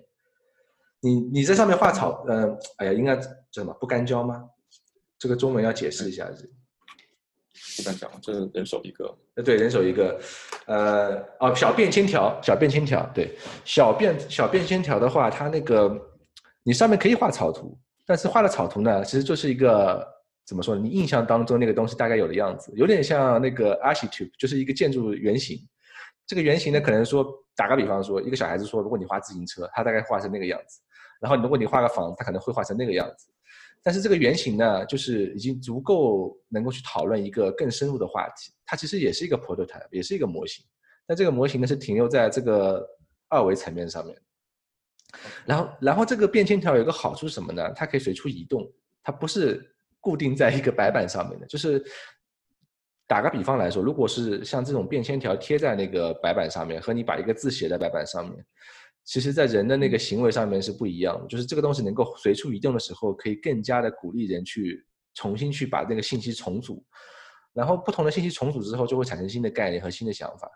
[1.01, 3.71] 你你在上面画草，嗯，哎呀，应该叫什么？
[3.79, 4.43] 不干胶吗？
[5.19, 6.27] 这个中文要解释一下。
[7.77, 9.17] 不敢讲，这是人手一个。
[9.35, 10.19] 呃，对，人手一个。
[10.65, 15.95] 呃，哦，小便签条，小便签条，对，小便小便签条的话，它那个
[16.63, 17.77] 你上面可以画草图。
[18.05, 20.05] 但是画的草图呢，其实就是一个
[20.45, 20.81] 怎么说呢？
[20.81, 25.57] 你印象当中那个东西大概有的样子，有点像那个 architect，就是一个建筑原型。
[26.25, 30.79] 这个原型呢，可能说打个比方说，一个小孩子说，如果你画自行车，他大概画成那个样子；
[31.21, 33.27] 然后如果你画个房子，他可能会画成那个样子。
[33.83, 38.53] 但是这个原型呢，就是已经足够能够去讨论一个更深入的话题。
[38.65, 40.65] 它其实也是一个 prototype，也是一个模型。
[41.05, 42.87] 但这个模型呢，是停留在这个
[43.27, 44.17] 二维层面上面。
[45.45, 47.71] 然后，然后这个便签条有个好处是什么呢？
[47.75, 48.71] 它可以随处移动，
[49.03, 49.61] 它不是
[49.99, 51.45] 固定在一个白板上面的。
[51.45, 51.83] 就是
[53.05, 58.43] 打个比方来说，如果是像这种便签条贴在那个白板上面，和你把一个字写在白板上面，
[59.03, 61.27] 其实在人的那个行为上面是不一样的。
[61.27, 66.83] 就是这个东西能够随处移动的时候，可以更加的鼓励人去重新去把那个信息重组，
[67.53, 70.49] 然后不同的信息重组之后，就会产生新的概念和新的想法。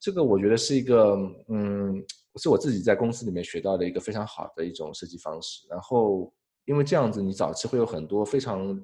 [0.00, 1.16] 这个我觉得是一个，
[1.48, 2.04] 嗯。
[2.36, 5.68] 是我自己在公司里面学到的一个非常好的一种设计方式。
[5.70, 8.76] 然后，因为这样子，你早期会有很多非常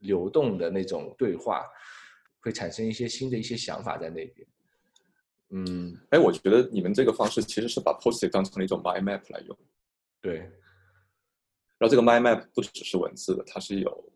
[0.00, 1.64] 流动的那种对话，
[2.42, 4.46] 会产生一些新的一些想法在那边。
[5.56, 9.56] 嗯，哎，我觉得你们这个方式其实是把 post-it 当成了一种 mind map 来用。
[10.20, 10.38] 对。
[11.78, 14.12] 然后这个 mind map 不只是文字的，它是有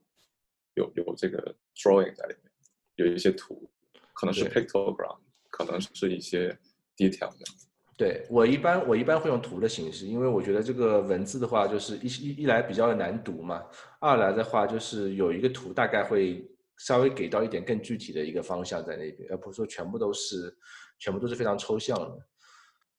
[0.74, 2.52] 有有这个 drawing 在里面，
[2.96, 3.70] 有一些图，
[4.14, 6.50] 可能是 pictogram，可能是一些
[6.96, 7.66] detail 这样子。
[7.96, 13.64] 对我一般我一般会用图的形式，因为我觉得这个文字的话，就是一一一来比较的难读嘛，
[14.00, 16.48] 二来的话就是有一个图大概会
[16.78, 20.56] 稍微给到一点更具体的一个方向在那边，而不是说全部都是
[20.98, 22.26] 全部都是非常抽象的。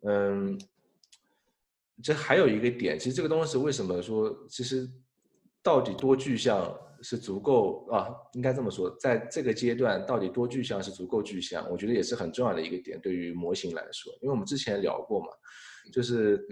[0.07, 0.59] 嗯，
[2.01, 4.89] 这还有一个点，其实这个东西为什么说其实
[5.61, 6.77] 到底多具象？
[7.01, 12.99] 是足够啊，应该这么说，在这个阶段到底多具象是足够具象，我觉得也是很重要的一个点。
[12.99, 15.27] 对于模型来说，因为我们之前聊过嘛，
[15.93, 16.45] 就是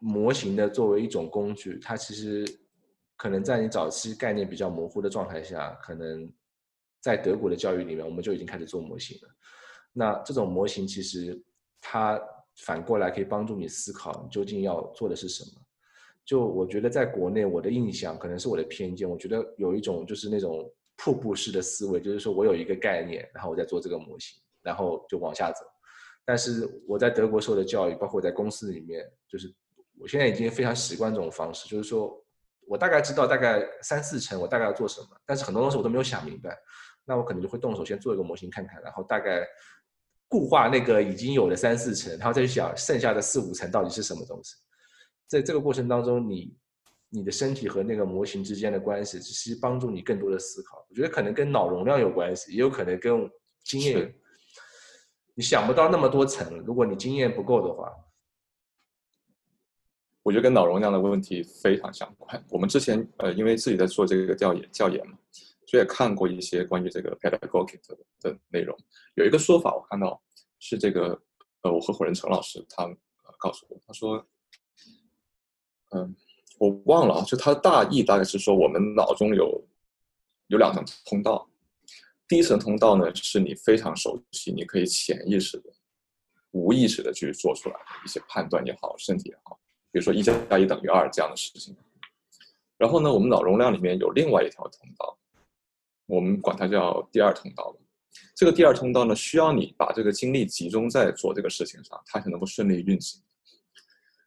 [0.00, 2.44] 模型的作为一种工具，它其实
[3.16, 6.28] 可能在你早期概念比较模糊的状态下，可能
[7.00, 9.28] 在德国的教育里面，我们就已经开始做模型了。
[9.92, 11.40] 那这种模型其实
[11.80, 12.20] 它
[12.56, 15.60] 反过来可以帮助你思考你究竟要做的是什么。
[16.24, 25.64] 就我觉得在国内，我的印象可能是我的偏见，我觉得有一种就是那种瀑布式的思维，就是说我有一个概念，然后我在做这个模型，然后就往下走。
[26.26, 29.50] 但是我在德国受的教育，包括我在公司里面，就是
[29.98, 32.22] 我现在已经非常习惯这种方式，就是说
[32.66, 36.54] 我大概知道大概三四成我大概要做什么，但是很多东西我都没有想明白，
[37.06, 39.46] 那我可能就会动手先做一个模型看看，然后大概
[40.28, 44.54] 固化那个已经有的三四层，然后再去想剩下的四五层到底是什么东西。
[45.26, 46.54] 在这个过程当中，你
[47.08, 50.86] 你的身体和那个模型之间的关系，其实帮助你更多的思考。
[50.88, 53.30] 我觉得可能跟脑容量有关系，也有可能跟
[53.64, 54.14] 经验。
[55.34, 57.90] 你想不到那么多层，如果你经验不够的话，
[60.22, 62.44] 我觉得跟脑容量的问题非常相关。
[62.50, 65.16] 我们之前呃，因为自己在做这个调研调研嘛，
[65.68, 67.78] 所以也看过一些关于这个 pedagogic
[68.20, 68.76] 的内容。
[69.14, 70.20] 有一个说法，我看到
[70.58, 71.20] 是这个
[71.60, 72.84] 呃，我合伙人陈老师他
[73.38, 74.26] 告诉我，他说。
[75.90, 76.14] 嗯，
[76.58, 79.66] 我忘了啊，就他的大意大概是说，我们脑中有
[80.48, 81.48] 有两层通道，
[82.28, 85.72] 第一层通道呢是你非常熟悉，你可以潜意识的、
[86.50, 89.58] 无意识的去做出来一些判断也好，身体也好，
[89.90, 91.74] 比如说一加一等于二这样的事情。
[92.76, 95.18] 然后呢，我们脑容量里面有另外一条通道，
[96.08, 97.72] 我们管它叫第二通道
[98.34, 103.22] 这个第二通道呢，需要你把这个精力集中在做这个事情上，它才能够顺利运行。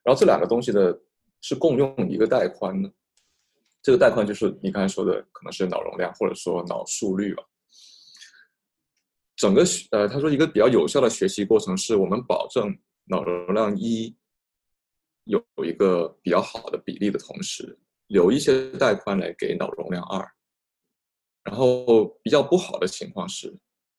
[0.03, 0.97] 然后这两个东西的。
[1.43, 2.93] 是共用一个带宽的，
[3.81, 7.43] 这个带宽就是你刚才说的，可能是脑容量或者说脑速率吧。
[9.35, 14.15] 整个呃，他说一个比较有效的学习过程是我们保证脑容量一
[15.23, 20.31] 有一个比较好的比例的同时，留一些带宽来给脑容量二。
[21.43, 23.55] 然后比较不好的情况是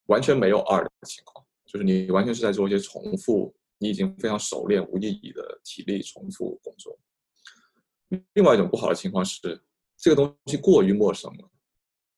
[0.06, 6.96] 完全没有二的情况，就是你完全是在做一些重复，你已经非常熟练无意义的体力重复工作。
[8.34, 9.60] 另外一种不好的情况是，
[9.96, 11.50] 这个东西过于陌生了，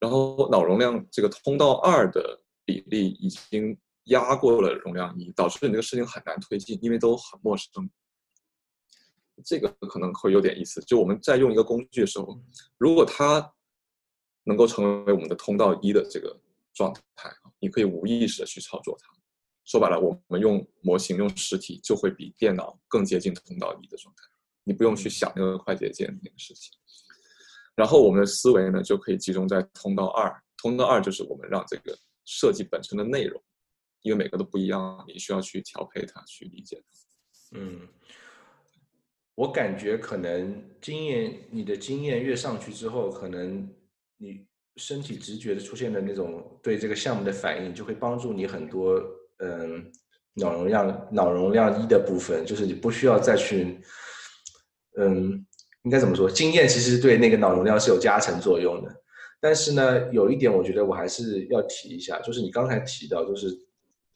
[0.00, 7.88] 然后脑容量这个通道二的比例已经压过了容量一，导致你这个事情很难推进，因为都很陌生。
[9.44, 10.80] 这个可能会有点意思。
[10.82, 12.40] 就我们在用一个工具的时候，
[12.76, 13.53] 如果它
[14.44, 16.38] 能够成为我们的通道一的这个
[16.72, 19.12] 状态你可以无意识的去操作它。
[19.64, 24.22] 说白了，我们用模型用实体就会比电脑更接近通道一的状态。
[24.62, 26.72] 你不用去想那个快捷键那个事情，
[27.74, 30.42] 然后我们的思维呢就可以集中在通道二。
[30.56, 33.42] 通道二就是我们让这个设计本身的内容，
[34.02, 37.58] 因为每个都不一样，你需要去调配它，去理解它。
[37.58, 37.88] 嗯，
[39.34, 43.70] 我感觉可能经验，你的经验越上去之后，可能
[44.24, 49.02] 你身体直觉的出现的那种对这个项目的反应，就会帮助你很多。
[49.38, 49.90] 嗯，
[50.34, 53.78] 脑容量脑容量一的部分，就是你不需要再去。
[54.96, 55.44] 嗯，
[55.82, 56.30] 应该怎么说？
[56.30, 58.94] 经验其实对那个脑容量是有加成作用的。
[59.40, 63.48] 但是呢，有一点我觉得我还是要提一下，就是你刚才提到，就是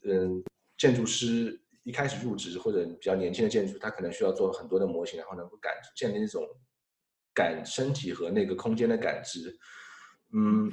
[0.05, 0.43] 嗯，
[0.79, 6.43] 建筑师一开始入职或者比较年轻的建筑，他可能需要做很多的模型，然后能够感建立那种
[7.35, 9.55] 感身体和那个空间的感知。
[10.33, 10.73] 嗯，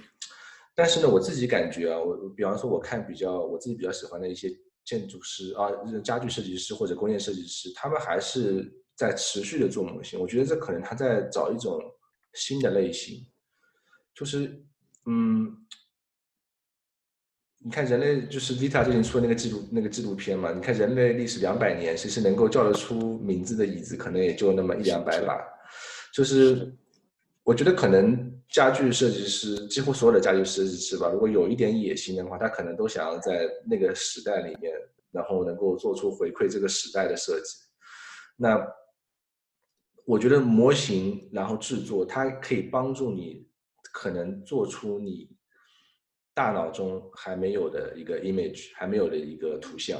[0.73, 4.49] 但是呢，我自己感觉啊，我比方说我看比较我自己比较喜欢的一些
[4.83, 5.69] 建筑师啊，
[6.03, 8.81] 家具设计师或者工业设计师，他们还是。
[8.97, 11.81] 在持续的做模型，我觉得这可能他在找一种
[12.33, 13.27] 新的类型，
[14.13, 14.63] 就是，
[15.05, 15.53] 嗯，
[17.57, 25.43] 你看人类就是 Vita 最近出的那个纪录那个纪录片嘛，你看人类历史两百年，其实能够叫得出名字的椅子可能也就那么一两百把，
[26.13, 26.73] 就是
[27.45, 34.73] 我觉得可能家具设计师几乎所有的家具设计师吧，如果有一点野心的话，他可能都想要在那个时代里面，
[35.11, 37.55] 然后能够做出回馈这个时代的设计，
[38.35, 38.61] 那。
[40.07, 43.49] 我觉得模型，然后制作，它可以帮助你，
[43.91, 45.35] 可能做出你
[46.31, 49.99] 大脑中还没有的一个 image，还没有的一个图像。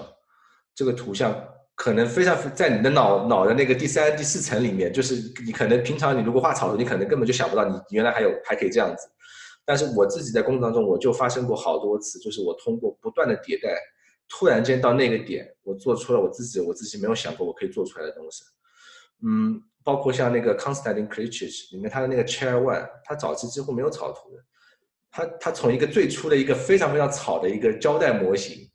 [0.75, 1.34] 这个图像
[1.75, 9.07] 可能非常在你的脑脑的那个第三、第四层里面，就是你可能平常你如果画草图，你可能根本就想不到你原来还有还可以这样子。
[9.65, 13.78] 但是我自己在工作当中，我就发生过好多次，就是我通过不断的迭代，
[14.30, 18.43] 突然间到那个点，我做出了我自己我自己没有想过我可以做出来的东西。
[19.23, 19.61] 嗯。
[19.86, 24.43] 包括像那个 Constantine c r e a t u r e s 里面，他的那个 Chair One，他早期几乎没有草图的。
[25.11, 28.67] 他他从一个最初的一个非常非常草的一个胶带模型，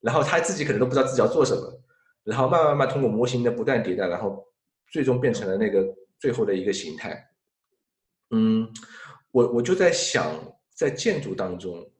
[0.00, 1.80] 然后他自己可能都不知道自己要做什么，
[2.28, 4.46] 然后慢慢慢通过模型的不断迭代，然后
[4.90, 5.82] 最终变成了那个
[6.18, 7.30] 最后的一个形态。
[8.30, 8.70] 嗯，
[9.30, 10.34] 我我就在想，
[10.74, 11.90] 在建筑当中，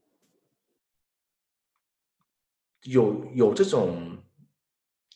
[2.83, 4.19] 有有这种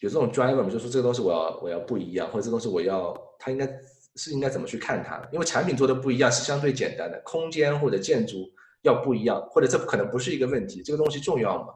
[0.00, 3.68] 有这种 driver，就说这个东西我要我要不一样，或者这东西我要它应该
[4.16, 5.22] 是应该怎么去看它？
[5.30, 8.50] 因为产品做的不一样是相对简单的，空间或者建筑
[8.80, 11.74] 要不一样，或者这可能不是一个问题，这个东西重要吗？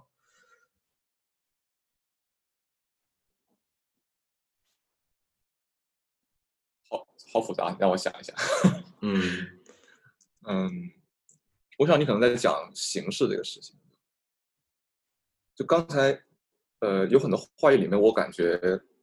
[7.36, 8.34] 好好复杂，让我想一想。
[9.02, 9.20] 嗯
[10.48, 10.90] 嗯，
[11.76, 13.76] 我想你可能在讲形式这个事情。
[15.54, 16.18] 就刚才，
[16.80, 18.58] 呃，有很多话语里面，我感觉，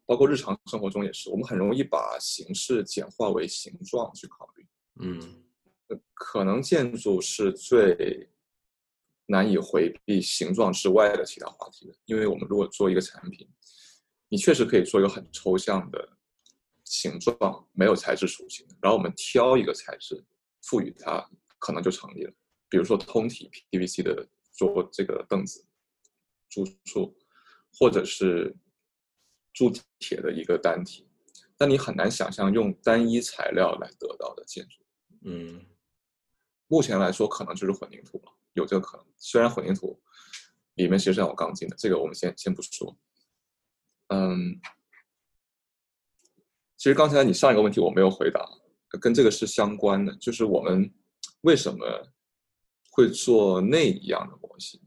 [0.08, 4.68] 包括日常生活中也是，我们很容易把形式简化为形状去考虑。
[5.02, 5.44] 嗯，
[6.16, 8.28] 可能建筑是最
[9.28, 13.48] 难以回避形状之外的其他话题的，因为我们如果做一个产品，
[14.28, 16.13] 你确实可以做一个很抽象的
[16.86, 20.24] 形状，没有材质属性，然后我们挑一个材质
[20.62, 21.30] 赋予它，
[21.60, 22.34] 可能就成立了。
[22.70, 25.66] 比如说通体 PVC 的桌这个凳子。
[26.50, 27.18] 柱数，
[27.74, 28.56] 或者是
[29.54, 31.10] 铸铁的一个单体，
[31.58, 34.86] 但你很难想象用单一材料来得到的建筑。
[35.24, 35.66] 嗯，
[36.68, 39.08] 目前来说可能就是混凝土了，有这个可能。
[39.18, 40.00] 虽然混凝土
[40.76, 42.96] 里面其实是有钢筋的，这个我们先先不说。
[44.10, 44.62] 嗯，
[46.84, 48.46] 其实刚才你上一个问题我没有回答，
[49.00, 50.94] 跟这个是相关的，就是我们
[51.44, 51.88] 为什么
[52.92, 54.82] 会做那一样的模型？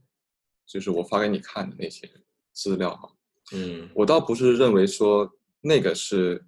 [0.66, 2.06] 就是我发给你看的那些
[2.52, 3.10] 资料哈，
[3.52, 5.26] 嗯，我倒不是认为说
[5.62, 6.44] 那个是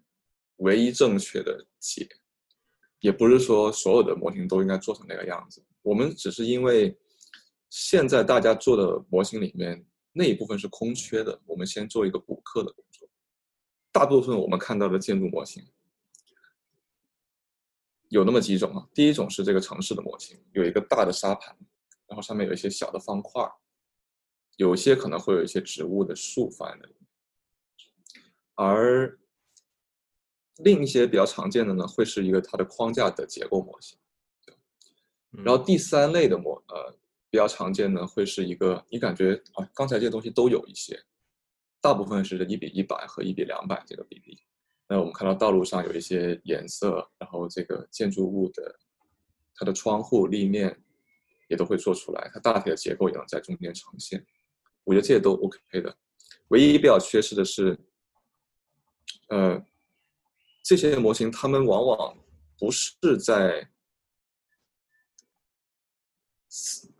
[0.57, 2.07] 唯一正确的解，
[3.01, 5.65] 也不是说所有的模型都应该做成那个样子。
[5.81, 6.95] 我们只是因为
[7.71, 9.83] 现在大家做的模型里面
[10.13, 12.75] 那一部分是空缺的，我们先做一个补课的。
[13.93, 15.67] 大部分我们看到的建筑模型
[18.09, 21.57] 有那么几种啊，第一种是这个城市的模型，有一个大的沙盘，
[22.07, 23.49] 然后上面有一些小的方块。
[24.57, 26.97] 有些可能会有一些植物的树放在那里，
[28.57, 29.17] 而
[30.57, 33.97] 另一些比较常见的呢，会是一个它的框架的结构模型。
[35.31, 36.93] 然后第三类的模呃
[37.31, 41.01] 比较常见呢，会是一个你感觉啊，刚才这些东西都有一些，
[41.81, 44.39] 大部分是一比一百和一比两百这个比例。
[44.89, 48.79] 那我们看到道路上有一些颜色，然后这个建筑物的
[49.55, 50.75] 它的窗户立面
[51.49, 54.25] 也都会做出来，它大体的结构也能在中间呈现。
[54.85, 55.95] 我觉得这些都 OK 的，
[56.49, 57.79] 唯一比较缺失的是，
[59.29, 59.63] 呃，
[60.65, 62.17] 这些模型他们往往
[62.59, 63.71] 不是在，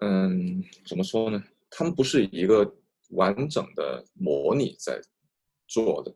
[0.01, 1.43] 嗯，怎么说呢？
[1.71, 2.77] 他们不是一个
[3.09, 5.01] 完整的模拟在
[5.67, 6.15] 做的，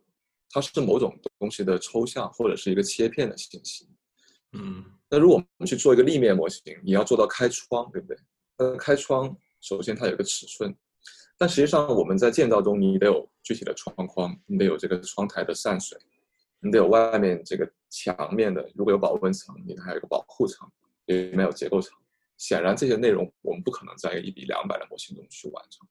[0.51, 3.89] 它是某种东西的抽象或者是一个切片的信息。
[4.53, 8.17] 嗯，那如果我们去做一个立面模型，你要做到开窗，对不对？
[8.59, 10.75] 那开窗首先它有个尺寸。
[11.39, 15.99] 但实际上，我们在建造中，你得有具体的窗框，你得有这个窗台的散水，
[16.61, 20.71] 你得有外面这个墙面的，如果有保温层，你还有一个保护层，
[21.07, 21.99] 里面有结构层。
[22.37, 25.89] 显然，这些内容我们不可能在一比两百的模型中去完成。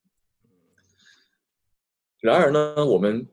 [2.22, 3.26] 然而呢，我们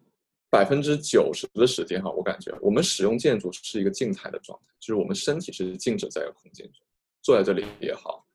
[0.49, 6.81] 百分之九十的时间哈，我感觉我们使用建筑是一个静态的状态，就是我们身体是静止在空间中，
[7.21, 8.25] 坐在这里也好，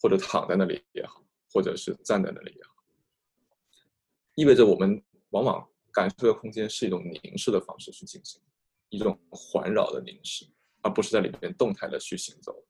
[0.00, 1.20] 或者躺在那里也好，
[1.52, 2.70] 或者是站在那里也好。
[4.36, 8.40] 意味着我们往往感受的空间是一种凝视的方式去进行，
[8.90, 10.46] 一种环绕的凝视，
[10.82, 12.64] 而不是在里面动态的去行走。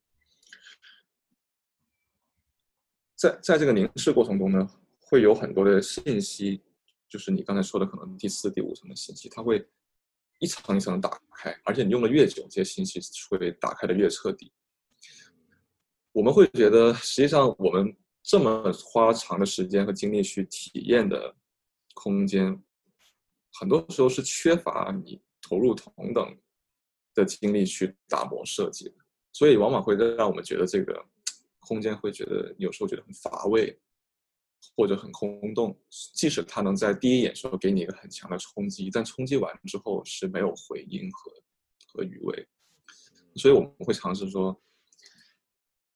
[3.14, 4.66] 在在这个凝视过程中呢，
[5.00, 6.62] 会有很多的信息，
[7.10, 9.68] 就是你刚才说的可能第四、第五层的信息，它会
[10.38, 12.98] 一层一层打开，而且你用的越久，这些信息
[13.28, 14.50] 会打开的越彻底。
[16.12, 21.36] 我们会觉得，实际上我们这么花长的时间和精力去体验的。
[21.92, 22.58] 空间
[23.52, 26.38] 很多时候是缺乏你投入同等
[27.12, 28.94] 的精力去打磨设计，
[29.32, 31.04] 所以往往会让我们觉得这个
[31.58, 33.78] 空间会觉得有时候觉得很乏味，
[34.76, 35.78] 或者很空洞。
[36.14, 41.32] 即使它能在第一眼时候给你一个很强的冲击，但冲击完之后是没有回音和
[41.86, 42.48] 和余味。
[43.36, 44.60] 所以我们会尝试说，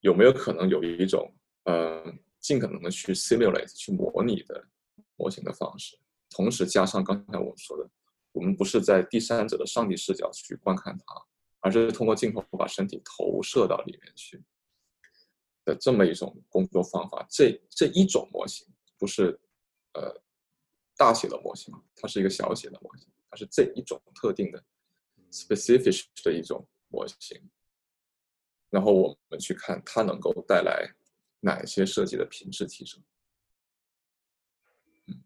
[0.00, 1.34] 有没有可能有一种
[1.64, 2.04] 呃，
[2.40, 4.66] 尽可能的去 simulate 去模拟的。
[5.16, 5.96] 模型的方式，
[6.28, 7.88] 同时加上刚才我们说的，
[8.32, 11.04] 我们不是在第三者的上帝视角去观看它，
[11.60, 14.42] 而是通过镜头把身体投射到里面去
[15.64, 17.26] 的这么一种工作方法。
[17.30, 18.66] 这这一种模型
[18.98, 19.38] 不是
[19.94, 20.22] 呃
[20.96, 24.64] 大写的模型，它是一个小写的模型，它是这一种特定的
[25.30, 27.50] specific 的一种模型。
[28.70, 30.94] 然后我们去看它能够带来
[31.40, 33.02] 哪些设计的品质提升。
[35.06, 35.22] 嗯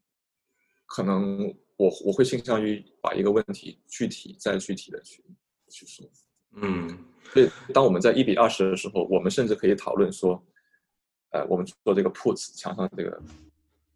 [0.86, 5.22] 可能我我会倾向于把一个问题具体再具体的去
[5.68, 6.10] 去说。
[6.52, 6.88] 嗯，
[7.32, 10.42] 所以当我们在一比二十的时候，我们甚至可以讨论说，
[11.30, 13.22] 呃，我们做这个 put 墙上这个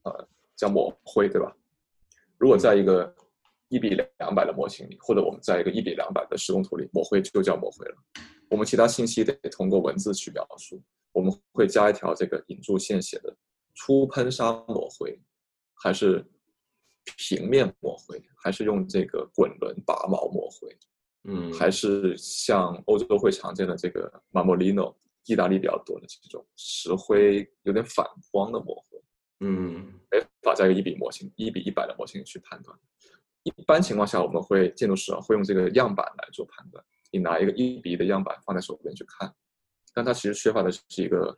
[0.04, 1.54] 呃叫抹灰，对吧？
[2.38, 3.14] 如果在一个
[3.68, 7.96] 一比两百的模型里，或者我们在一个一比两百的施工图里，抹灰就叫抹灰了。
[8.48, 10.82] 我们其他信息得通过文字去描述。
[11.12, 13.36] 我们会加一条这个引注线写的
[13.74, 15.18] 初喷砂抹灰，
[15.74, 16.24] 还是
[17.04, 20.74] 平面抹灰，还是用这个滚轮拔毛抹灰？
[21.24, 24.94] 嗯，还是像欧洲会常见的这个 Marmolino，
[25.26, 28.98] 意大利比较多的这种石灰有点反光的抹灰，
[29.40, 32.76] 嗯没法在一个一比模型一比一百的模型去判断。
[33.44, 36.84] 一般情况下，我们会建筑师啊会用这个样板来做判断。
[37.10, 39.32] 你拿一个一比一的样板放在手边去看，
[39.94, 41.36] 但它其实缺乏的是一个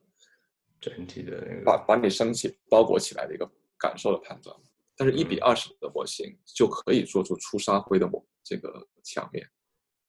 [0.81, 4.55] 整体的那把个，把你升起包裹起来的一个感受的判断。
[4.97, 9.45] 但是，一比二十的模型就可以做出出沙灰的模这个墙面。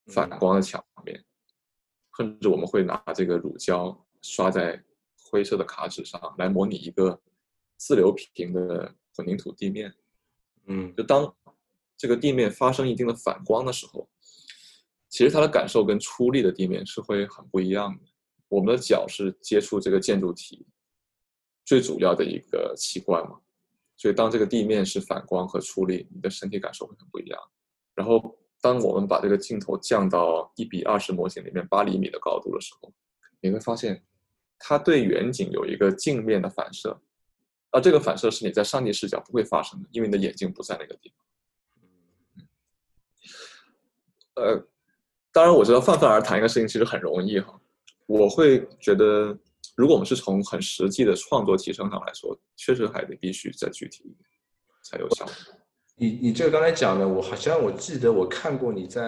[0.08, 1.24] 反光的墙面，
[2.18, 4.82] 甚至我们会拿这个乳胶刷在
[5.18, 7.20] 灰色的卡纸上来模拟一个
[7.78, 9.94] 自流平的混凝土地面。
[10.68, 11.36] 嗯就当
[11.98, 14.10] 这个地面发生一定的反光的时候，
[15.10, 18.04] 其实它的感受跟出力的地面是会很不一样的。
[18.48, 20.66] 我们的脚是接触这个建筑体
[21.66, 23.40] 最主要的一个器官嘛，
[23.98, 27.40] 所以当这个地面是反光和出力，你的身体感受会很不一样。
[27.96, 32.92] 然后，当我们把这个镜头降到一比二十模型里面八厘米的高度的时候，
[33.40, 34.04] 你会发现
[34.58, 37.00] 它对远景有一个镜面的反射，
[37.70, 41.14] 而这个反射是你在上帝视角不会发生的，因为你的眼睛不在那个地
[44.34, 44.44] 方。
[44.44, 44.68] 呃，
[45.32, 47.62] 当然我知道泛泛而谈一个事情其实很容易哈，
[48.08, 49.38] 我会觉得，
[49.76, 54.28] 如果我们是从很实际的创作提升上来说，确实还得必须再具体一点
[54.82, 55.34] 才有效果。
[55.98, 59.02] 你你这个刚才讲的，我好像我记得我看过你在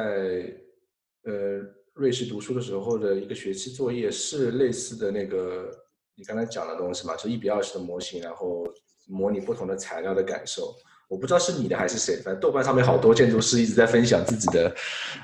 [1.23, 1.61] 呃
[1.93, 5.69] 瑞士读书的时候的一个学期作业是类似的那个
[6.15, 8.65] 你刚才讲的东西嘛，就一比二十的模型，然后
[9.07, 10.73] 模拟不同的材料的感受。
[11.09, 14.75] 我不知道是你的还是谁，反正豆瓣上面好多建筑师一直在分享自己的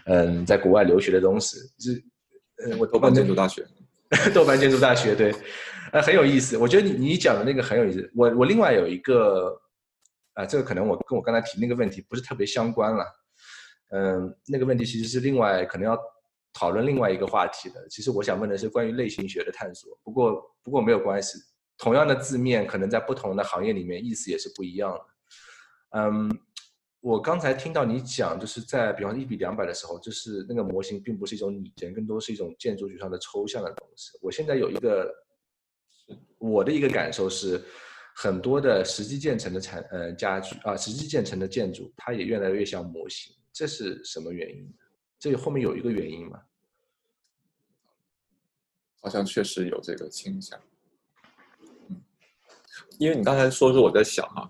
[0.05, 2.03] 嗯在国外留学的东西，就是
[2.65, 3.65] 呃我 豆瓣建筑大学，
[4.33, 5.33] 豆瓣建筑大学对，
[5.91, 6.57] 呃很有意思。
[6.57, 8.09] 我觉得你你讲的那个很有意思。
[8.15, 9.53] 我我另外有一个
[10.33, 13.05] 啊、这个可能我跟我刚才提那个问题不是特别相关了。
[13.91, 15.95] 嗯，那个问题其实是另外可能要
[16.51, 17.87] 讨论另外一个话题的。
[17.89, 21.37] 其实我想问的是关于类型学的探索，不过不过没有关系，
[21.77, 25.05] 同样的字面可能在不同的行业里面意思也是不一样的。
[25.99, 26.39] 嗯，
[27.01, 34.17] 我刚才听到你讲，就是在比方一比两百的时候，就是那个模型并不是一种拟人，更多是一种建筑学上的抽象的东西。
[34.23, 35.13] 我现在有一个
[36.39, 37.63] 我的一个感受是，
[38.15, 44.71] 很多的实际建成的产呃家具啊，实际建成的建筑，它也越来越像模型，这是什么原因？
[45.19, 46.41] 这后面有一个原因吗？
[49.01, 50.59] 好像确实有这个倾向。
[51.89, 52.01] 嗯，
[52.99, 54.49] 因为你刚才说的时候，我在想哈、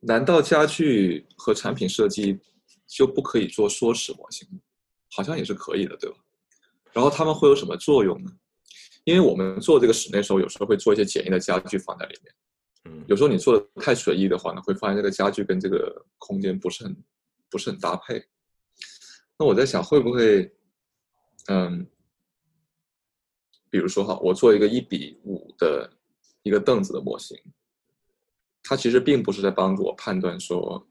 [0.00, 2.38] 难道家具和产品设计
[2.86, 4.48] 就不可以做缩尺模型？
[5.10, 6.16] 好像也是可以的，对吧？
[6.92, 8.30] 然后它们会有什么作用呢？
[9.08, 12.34] 因为我们做这个室内的时候，有时候会做一些简易的家具放在里面。
[12.84, 17.04] 嗯有时候你做的太随意的话呢，会发现这个家具跟这个空间不是很
[17.48, 18.22] 不是很搭配。
[19.38, 20.54] 那我在想，会不会，
[21.46, 21.86] 嗯，
[23.70, 25.90] 比如说哈，我做一个一比五的
[26.42, 27.34] 一个凳子的模型，
[28.62, 30.86] 它其实并不是在帮助我判断说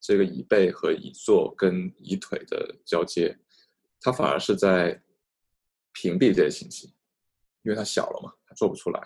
[0.00, 3.38] 这个椅背和椅座跟椅腿的交接，
[4.00, 5.00] 它反而是在
[5.92, 6.92] 屏蔽这些信息，
[7.64, 9.00] 因为它小了嘛，它做不出来。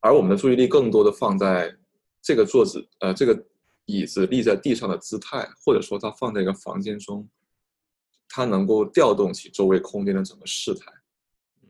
[0.00, 1.70] 而我们的注意力更多的放在
[2.22, 3.46] 这个桌子，呃，这个
[3.84, 7.28] 椅子立在地上的姿态，或者说它放在一个房间中，
[8.28, 10.92] 它能够调动起周围空间的整个事态，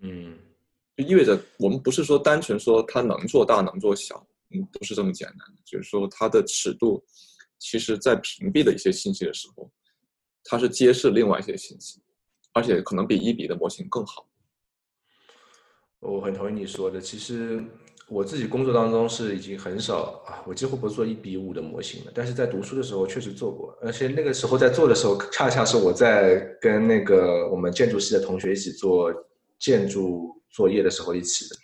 [0.03, 0.39] 嗯
[0.97, 7.03] 就意味着我们不是说单纯说它能做大能做小，嗯，不是这么简单的，就是说它的尺度，
[7.59, 9.71] 其实在屏蔽的一些信息的时候，
[10.45, 12.01] 它是揭示另外一些信息，
[12.53, 14.27] 而且可能比一比的模型更好。
[16.01, 17.01] 我很同意你说的。
[17.01, 17.63] 其实
[18.09, 22.13] 我自己工作当中是已经很少啊，我几乎不做一比五的模型了。
[22.15, 29.13] 但是在读书的时候确实做过，而且那个时候在做的时候，恰恰是我在跟那个我们建筑系的同学一起做
[29.59, 31.57] 建筑作业的时候一起的。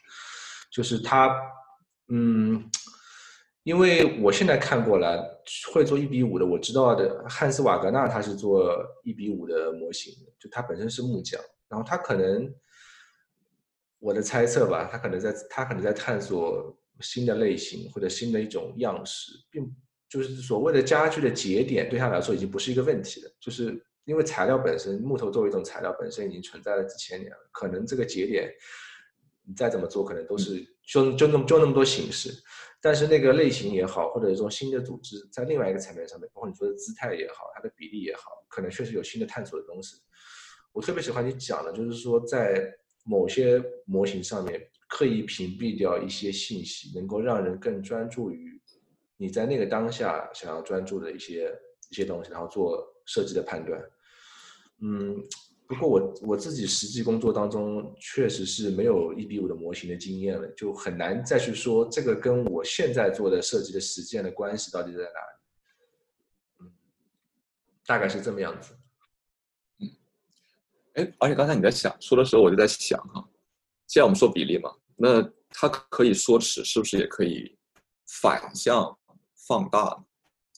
[0.70, 1.34] 就是他，
[2.09, 2.62] 嗯，
[3.62, 5.18] 因为我现在看过来
[5.72, 8.70] 会做一比五的，我知道的汉斯瓦格纳他是做
[9.03, 12.47] 一比五的模型，就他本身是木匠，然后他可能。
[14.07, 19.68] 我的猜测吧，他可能在他可能在探索新的类型或者新的一种样式，并
[20.09, 28.48] 就是所谓的家具的节点对他来说已经不是一个问题了，就是因为材料本身，木头作为一种材料本身已经存在了几千年了，可能这个节点
[29.44, 32.30] 你再怎么做，可能都是就就那么就那么多形式，
[32.80, 39.96] 但是那个类型也好，或者一种新的组织，在另外一个层面上面，包括你说的姿态也好，它的比例也好，可能确实有新的探索的东西。
[40.72, 42.72] 我特别喜欢你讲的，就是说在
[43.07, 48.61] 某些模型上面刻意屏蔽掉一些信息，能够让人更专注于。
[49.16, 51.50] 你在那个当下想要专注的一些
[51.90, 53.82] 一些东西，然后做设计的判断。
[54.82, 55.16] 嗯，
[55.66, 65.40] 不过我我自己实际工作当中确实是没有一比五的模型的经验了，就很难再去说这个跟我现在做的设计的实践的关系到底在哪里。
[66.61, 66.72] 嗯，
[67.86, 68.74] 大概是这么样子。
[70.97, 73.24] 嗯，哎，而且刚才你在想说的时候，我就在想哈，
[73.86, 77.57] 既然我们说比例嘛，那它可以缩尺，是不是也可以
[78.20, 78.97] 反向？
[79.49, 79.97] 放大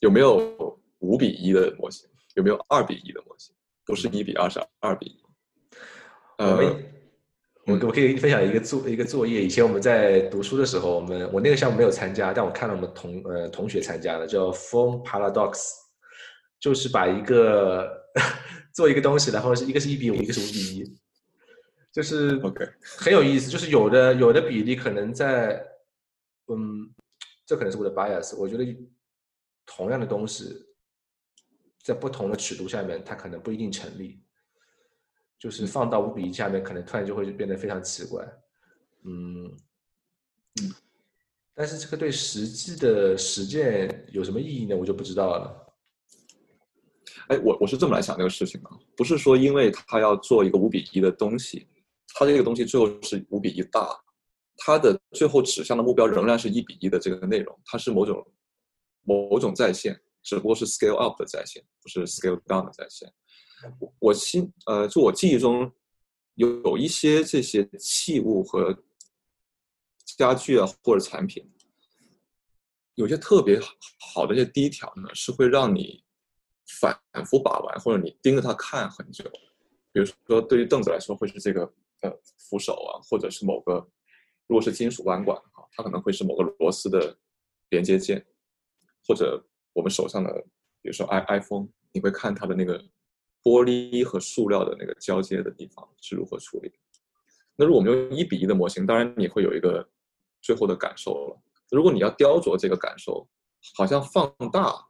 [0.01, 2.09] 有没有五比一的模型？
[2.36, 3.55] 有没有二比一的模型？
[3.84, 5.22] 不是一比二，是二比一。
[6.39, 6.74] 呃，
[7.66, 9.45] 我我可以分享一个作一个作业。
[9.45, 15.72] 以前我们在读书的时候，我们我那个项目没有参加，但我看了我们同呃同学参加的，叫 Form Paradox，
[16.59, 17.86] 就是把一个
[18.79, 20.99] 做一个东西，然后是一个是一比五，一个是五比一，
[21.91, 23.51] 就是 OK 很有意思。
[23.51, 25.61] 就是有的有的比例可能在
[26.47, 26.95] 嗯。
[27.45, 28.37] 这可能是我的 bias。
[28.37, 28.76] 我觉得
[29.64, 30.66] 同样的东西，
[31.83, 34.20] 在不同的尺度下面，它可能不一定成立。
[35.39, 38.22] 就是放到五比一下面，可能突然就会变得非常奇怪。
[39.05, 39.47] 嗯
[40.61, 40.74] 嗯，
[41.55, 44.76] 但是这个对实际的实践有什么意义呢？
[44.76, 45.68] 我就不知道了。
[47.29, 51.66] 哎，我我是这么来想这个事情的，不是说因为他要做一个五比一的东西，
[52.14, 53.89] 他这个东西最后是五比一大。
[54.61, 58.26] 它的最后指向的目标仍然是一比一的这个内容，它是某种
[59.05, 63.09] 某种在线，只不过是 scale up 的在线，不是 scale down 的在线。
[64.01, 65.70] 我心呃，就我记忆中
[66.35, 68.76] 有有一些这些器物和
[70.16, 71.49] 家具啊或者产品，
[72.97, 73.61] 有些特别
[74.12, 76.03] 好的一些第一条呢，是会让你
[76.81, 79.25] 反复把玩，或者你盯着它看很久。
[79.93, 81.62] 比如说，对于凳子来说，会是这个
[82.03, 83.89] 呃扶手啊，或者是某个。
[84.47, 87.19] 如果是金属弯管哈，它可能会是某个螺丝的
[87.69, 88.25] 连接件，
[89.07, 90.33] 或者我们手上的，
[90.81, 92.83] 比如说 i iPhone，你会看它的那个
[93.43, 96.73] 玻璃和塑料的那个交接的地方是如何处理。
[97.57, 99.87] 那如果我们用一比一的模型，当然你会有一个
[100.41, 101.39] 最后的感受了。
[101.71, 103.29] 如果你要雕琢这个感受，
[103.77, 104.88] 好像放大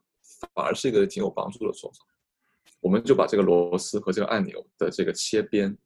[0.54, 1.98] 反而是一个挺有帮助的做法。
[2.80, 5.76] 我们就把这个螺丝和这个按钮的这个切边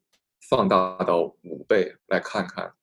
[0.49, 2.73] 放大到五倍来看看。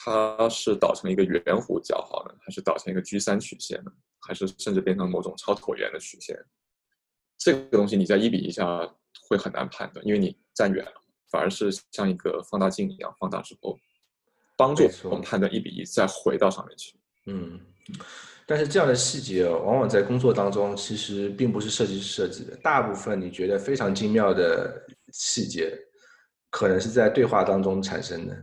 [0.00, 3.90] 它是导成一个圆弧角好呢，还是导成一个 G 三曲线呢？
[4.20, 6.38] 还是甚至变成某种超椭圆的曲线？
[7.36, 8.88] 这个东西你在一比一下
[9.28, 10.92] 会很难判断，因为你站远了，
[11.32, 13.76] 反而是像一个放大镜一样放大之后，
[14.56, 16.96] 帮助我们判断一比一再回到上面去。
[17.26, 17.60] 嗯，
[18.50, 24.82] 但是这样的细节往往在工作当中其实并不是设计师设计的，大部分你觉得非常精妙的
[25.12, 25.78] 细节，
[26.48, 28.34] 可能是在对话当中产生的。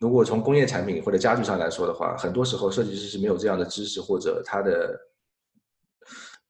[0.00, 4.98] 如果从工业产品或者家具上来说的话，很多时候设计师是没有这样的知识或者他的，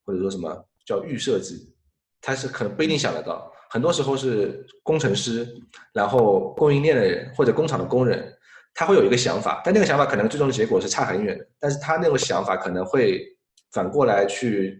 [0.05, 1.75] 或者说什么叫预设计，
[2.21, 3.51] 他是可能不一定想得到。
[3.69, 5.45] 很多时候是工程师，
[5.93, 8.30] 然后供应链的人或者工厂的工人，
[8.73, 11.47] 他会有一个想法，但那个想法可能最终的结果是差很远的。
[11.59, 13.21] 但是他那个想法可能会
[13.71, 14.79] 反过来去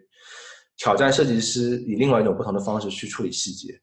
[0.77, 3.79] 挑战设计师，以另外一种不同的方式去处理细节。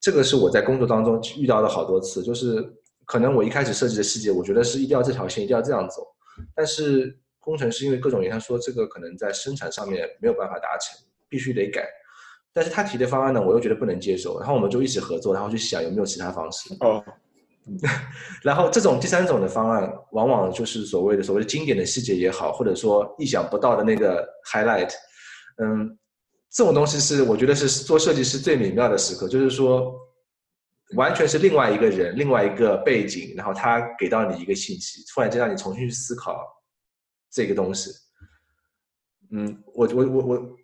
[0.00, 2.64] 这个是我在工作当中遇到的好多次，就是。
[3.08, 6.04] 可能我一开始设计的细节，我觉得是一定要这条线一定要这样走，
[6.56, 11.86] 但是工程师因为各种原因他说这个可能在生产上面没有办法达成，必须得改。
[12.52, 16.74] 但是他提的方案呢，我又觉得不能接受，然后我们就一起合作，然后去想有没有其他方式。
[16.80, 17.00] 哦，
[18.42, 24.92] 然后这种第三种的方案，往往就是所谓的所谓的经典的细节也好，或者说意想不到的那个 highlight，
[25.62, 25.98] 嗯，
[26.50, 29.94] 这种东西是我觉得是做设计师最美妙的时刻，就是说。
[30.94, 36.40] 完全是另外一个人，另外一个背景，然后他给到你一个信息，突然间让你重新去思考
[37.28, 37.90] 这个东西。
[39.32, 40.56] 嗯，我我我我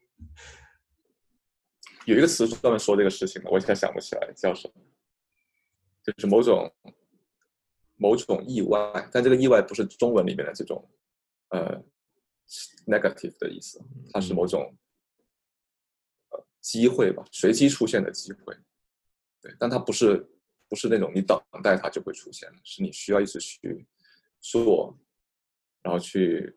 [2.04, 4.74] 有一个词专门说这个事情的，我现在想不起来叫什么，
[6.04, 6.72] 就是某种
[7.96, 10.90] 某种意外，但这个意外不是中文里面的这种
[11.50, 11.82] 呃
[12.86, 13.80] negative 的意思，
[14.12, 14.76] 它是某种
[16.30, 18.56] 呃机会吧，随机出现的机会。
[19.40, 20.28] 对，但它不是
[20.68, 23.86] 不是那种你等待它就会出现的，是你需要一直去
[24.40, 24.96] 做，
[25.82, 26.56] 然后去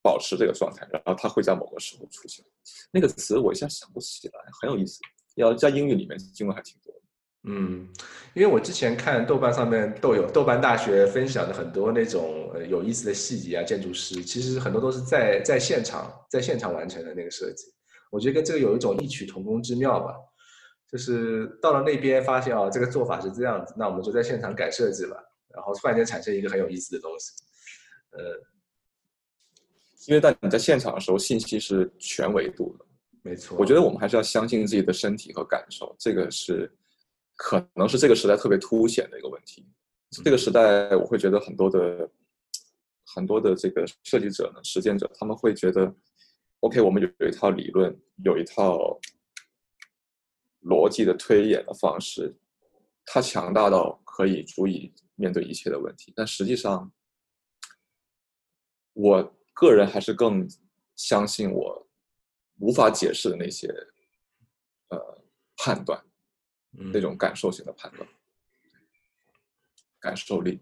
[0.00, 2.44] 保持这个状态，然后它会在某个时候出现。
[2.90, 5.00] 那个词我一下想不起来，很有意思。
[5.36, 7.01] 要在英语里面英文还挺多的。
[7.44, 7.88] 嗯，
[8.34, 17.66] 因为我之前看豆瓣上面豆友豆瓣大学分享的很多那种呃有意思的细节啊，建筑师其实很多都是在在现场在现场完成的那个设计。
[18.10, 20.14] 我觉得跟这个有一种异曲同工之妙吧，
[20.88, 25.16] 就是到了那边发现哦，这个做法是这样子，那我们就在现场改设计吧，
[25.52, 27.32] 然后突然间产生一个很有意思的东西。
[28.10, 28.20] 呃，
[30.06, 32.84] 因为在你在现场的时候，信息是全维度的。
[33.22, 36.70] 没错，我觉得我们还是要相信自己的身体和感受，这个是
[37.42, 39.66] 可能是这个时代特别凸显的一个问题。
[40.22, 42.08] 这个时代，我会觉得很多的
[43.04, 45.92] 很多的这个设计者呢、实践者，他们会觉得
[46.60, 48.96] ，OK，我们有有一套理论，有一套
[50.62, 52.32] 逻辑的推演的方式，
[53.04, 56.12] 它强大到可以足以面对一切的问题。
[56.14, 56.92] 但实际上，
[58.92, 60.48] 我个人还是更
[60.94, 61.88] 相信我。
[62.58, 63.66] 无法解释的那些，
[64.90, 65.24] 呃，
[65.56, 66.00] 判断，
[66.72, 68.08] 那种感受型的判断，
[70.00, 70.58] 感受力。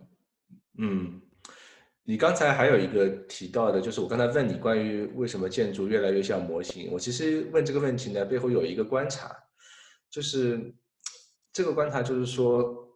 [0.78, 1.20] 嗯，
[2.02, 6.90] 你刚才还有一个提到的，就是我刚才问你关于为什么建筑越来越像模型。
[6.90, 9.36] 我其实问这个问题呢，背后有一个观察，
[10.10, 10.74] 就是
[11.52, 12.86] 这个观察就是说。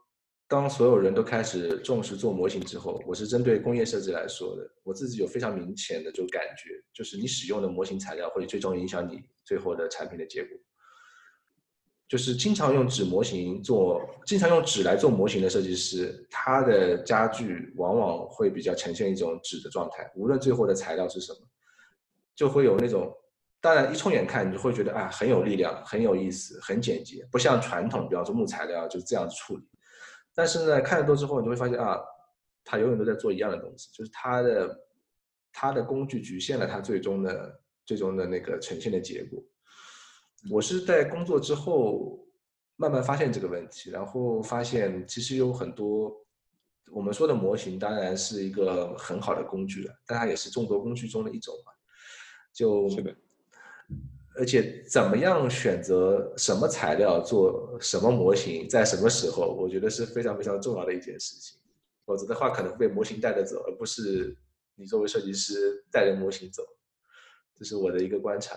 [0.47, 4.71] 当所有人都开始重视做模型之后，我是针对工业设计来说的。
[4.83, 10.57] 我自己有非常明显的就感觉，就是你使用的模型材料会最终影响你最后的产品的结果。
[12.15, 21.41] 就是经常用纸模型做，经常用纸来做模型的设计师，他的家具往往会比较呈现一种纸的状态，无论最后的材料是什么，
[22.37, 23.13] 就会有那种，
[23.61, 29.65] 当然一冲眼看你就会觉得啊很有力量，很有意思，很简洁，不像传统，比方说木材料就这样处理。
[30.37, 31.99] 但是呢，看得多之后，你就会发现啊，
[32.65, 34.81] 他永远都在做一样的东西，就是他的
[35.53, 39.43] 他的工具局限了他最终的最终的那个呈现的结果。
[40.51, 42.27] 我是在工作之后
[42.77, 46.15] 慢慢发现这个问题，然后发现其实有很多
[46.91, 51.73] 我们说的模型当然是一个很好的工具了，但它也是众多工具中的一种嘛。
[52.53, 52.89] 就。
[54.37, 61.57] 而且怎么样选择什么材料做什么模型，在什么时候，我觉得是非常非常重要的一件事情。
[62.05, 64.37] 否则的话，可能被模型带着走，而不是
[64.75, 66.65] 你作为设计师带着模型走。
[67.55, 68.57] 这是我的一个观察。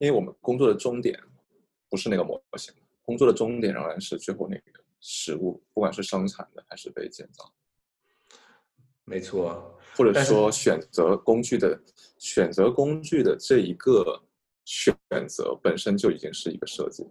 [0.00, 1.18] 因为我们工作的终点
[1.88, 7.52] 不是那个模型，工作的终点仍然是最后那个实物，不管是生产的还是被建造。
[9.04, 9.78] 没错。
[9.96, 11.78] 或者说选择工具的
[12.16, 14.22] 选择工具的这一个
[14.64, 14.96] 选
[15.28, 17.06] 择本身就已经是一个设计，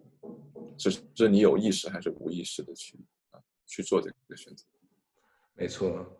[0.75, 2.97] 只是你有意识还是无意识的去
[3.29, 4.65] 啊去做这个选择。
[5.53, 6.18] 没错，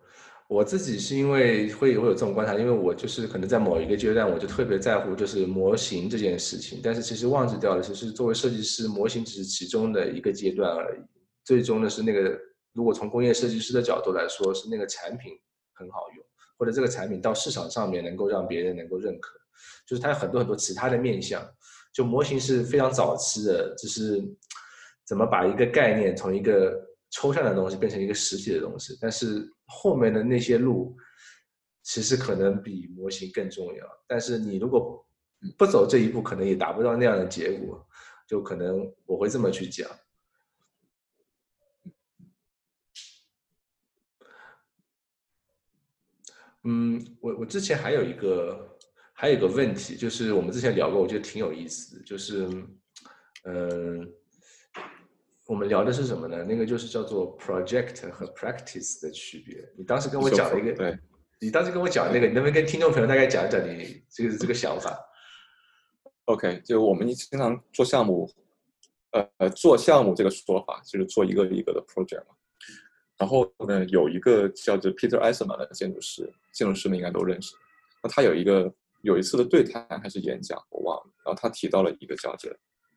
[0.50, 11.00] 我自己是因为会会有这种观察，因为我就是可能在某一个阶段，我就特别在乎就是模型这件事情，但是其实忘记掉了，其实作为设计师，模型只是其中的一个阶段而已，
[11.44, 12.36] 最终的是那个
[12.72, 15.32] 如果从工业设计师的角度来说，是那个产品
[15.72, 16.24] 很好用。
[16.58, 19.38] 或者这个产品到市场上面能够让别人能够认可，
[19.86, 21.40] 就是它有很多很多其他的面向。
[21.94, 24.20] 就模型是非常早期的，就是
[25.06, 26.76] 怎么把一个概念从一个
[27.10, 28.96] 抽象的东西变成一个实体的东西。
[29.00, 30.96] 但是后面的那些路，
[31.82, 33.86] 其实可能比模型更重要。
[34.06, 35.06] 但是你如果
[35.58, 37.86] 不走这一步，可能也达不到那样的结果。
[38.26, 39.90] 就可能我会这么去讲。
[46.62, 48.78] 嗯，我我之前还有一个
[49.12, 52.46] 还有一个问题，就是我们之前聊过，我觉得挺有意思的，就是，
[53.42, 54.08] 嗯，
[55.50, 56.44] 我们聊的是什么呢？
[56.44, 59.68] 那个就是叫做 project 和 practice 的区别。
[59.76, 60.96] 你当时跟我讲了一个，对，
[61.40, 64.96] 你当时跟我讲那个，你能不能跟听众朋友大概讲一讲你这个这个想法
[66.26, 68.30] ？OK，就我们经常做项目，
[69.38, 72.36] 呃，做项目这个说法就是做一个一个的 project 嘛。
[73.18, 77.56] 然后呢，有一个叫做 Peter Eisenman 的建筑师，建筑师们应该都认识。
[78.04, 78.72] 那他有一个
[79.02, 81.12] 有一次的对谈还是演讲，我忘了。
[81.26, 82.48] 然后他提到了一个叫做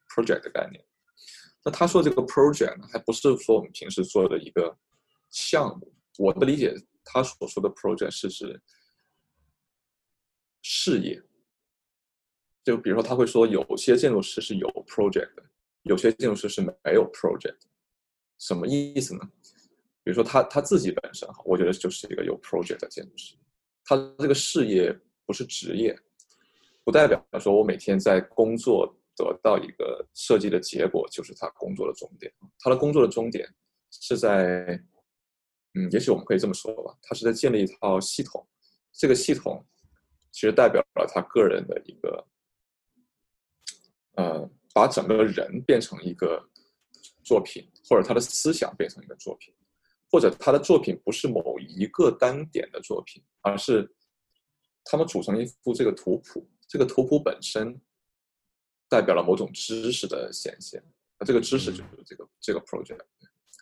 [0.08, 0.80] project 的概念。
[1.64, 4.78] 那他说这个 project 呢，还不是说我们平时做的一个
[5.30, 5.93] 项目。
[6.18, 8.61] 我的理解，他所说的 project 是指
[10.61, 11.22] 事业。
[12.64, 15.43] 就比如说，他会说有些建筑师是有 project 的，
[15.84, 17.57] 有些建筑师是没有 project。
[18.39, 19.22] 什么意思呢？
[20.03, 23.36] 比如说他他自己本身哈，我觉得就是一个有 project 的建筑师，
[23.86, 25.97] 他这个事业不是职业，
[26.84, 32.32] 不代表说我每天在工作得到一个设计的结果就是他工作的终点。
[32.59, 33.47] 他的工作的终点
[33.91, 34.82] 是在，
[35.76, 38.47] 嗯，也许我们可以这么说吧，他是在建立一套系统，
[38.91, 39.66] 这个系统
[40.32, 42.28] 其实代表了他个人的一个，
[44.16, 46.49] 呃，把整个人变成一个
[47.24, 49.53] 作品，或者他的思想变成一个作品，
[50.11, 53.88] 或者他的作品不是某一个单点的作品，而是
[54.84, 57.80] 他们组成一幅这个图谱，这个图谱本身
[58.93, 60.79] 代表了某种知识的显现，
[61.19, 62.99] 那这个知识就是这个这个 project，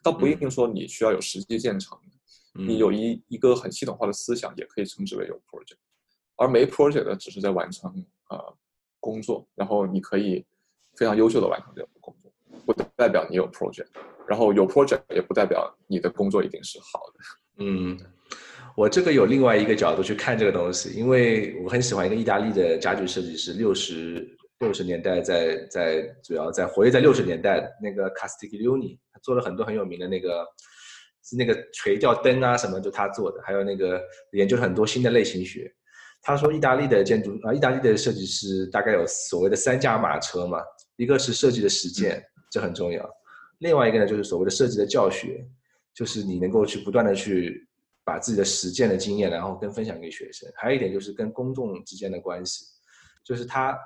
[0.03, 2.65] 倒不一定说你需要有实际建成的。
[2.67, 5.77] 你有一一个很系统化的思想，也可以称之为有 project，
[6.35, 7.89] 而没 project 的只是在完成
[8.29, 8.57] 呃
[8.99, 10.45] 工作，然后你可以
[10.97, 12.29] 非常优秀的完成这个工作，
[12.65, 13.87] 不代表你有 project，
[14.27, 17.63] 然后有 project 也不代表你的工作一定是好的。
[17.63, 17.97] 嗯，
[18.75, 30.45] 我这个有另外一个角度去看这个东西，因为我很喜欢一个意大利的家具设计师，六十六十年代在在主要在活跃在六十年代那个 Castiglioni，他做了很多很有名的那个。
[31.23, 34.01] 是那个垂吊灯啊，什么就他做的，还有那个
[34.31, 35.71] 研究了很多新的类型学。
[36.19, 40.57] 他说，意大利的建筑啊，意大利的设计师大概有所谓的三驾马车嘛，
[40.95, 43.05] 一个是设计的实践，这很重要；
[43.59, 45.45] 另外一个呢，就是所谓的设计的教学，
[45.93, 47.67] 就是你能够去不断的去
[48.03, 50.51] 把自己的实践的经验，然后跟分享给学生。
[50.55, 52.65] 还有一点就是跟公众之间的关系，
[53.23, 53.77] 就是他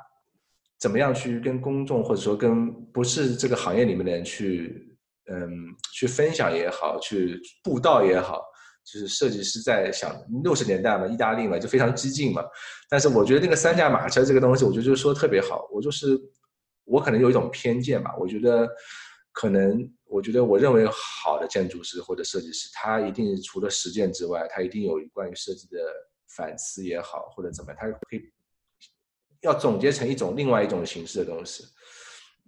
[0.86, 4.81] 怎么样去跟公众或者说跟不是这个行业里面的人去。
[5.27, 5.49] 嗯，
[5.91, 8.43] 去分享也好，去布道也好，
[8.83, 12.43] 就是设计师在想六十年代嘛，意大利嘛就非常激进嘛。
[12.88, 15.67] 但是我觉得那个三驾马车这个东西，我觉得就是说的特别好。
[15.71, 16.15] 我就是
[16.83, 18.69] 我可能有一种偏见吧，我觉得
[19.31, 25.79] 可能我觉得我认为好的建筑师或者设计师，他一定除了实践之外，他一定有关于设计的
[26.38, 28.21] 反思也好，或者怎么样，他可以
[29.45, 31.63] 要总结成一种另外一种形式的东西。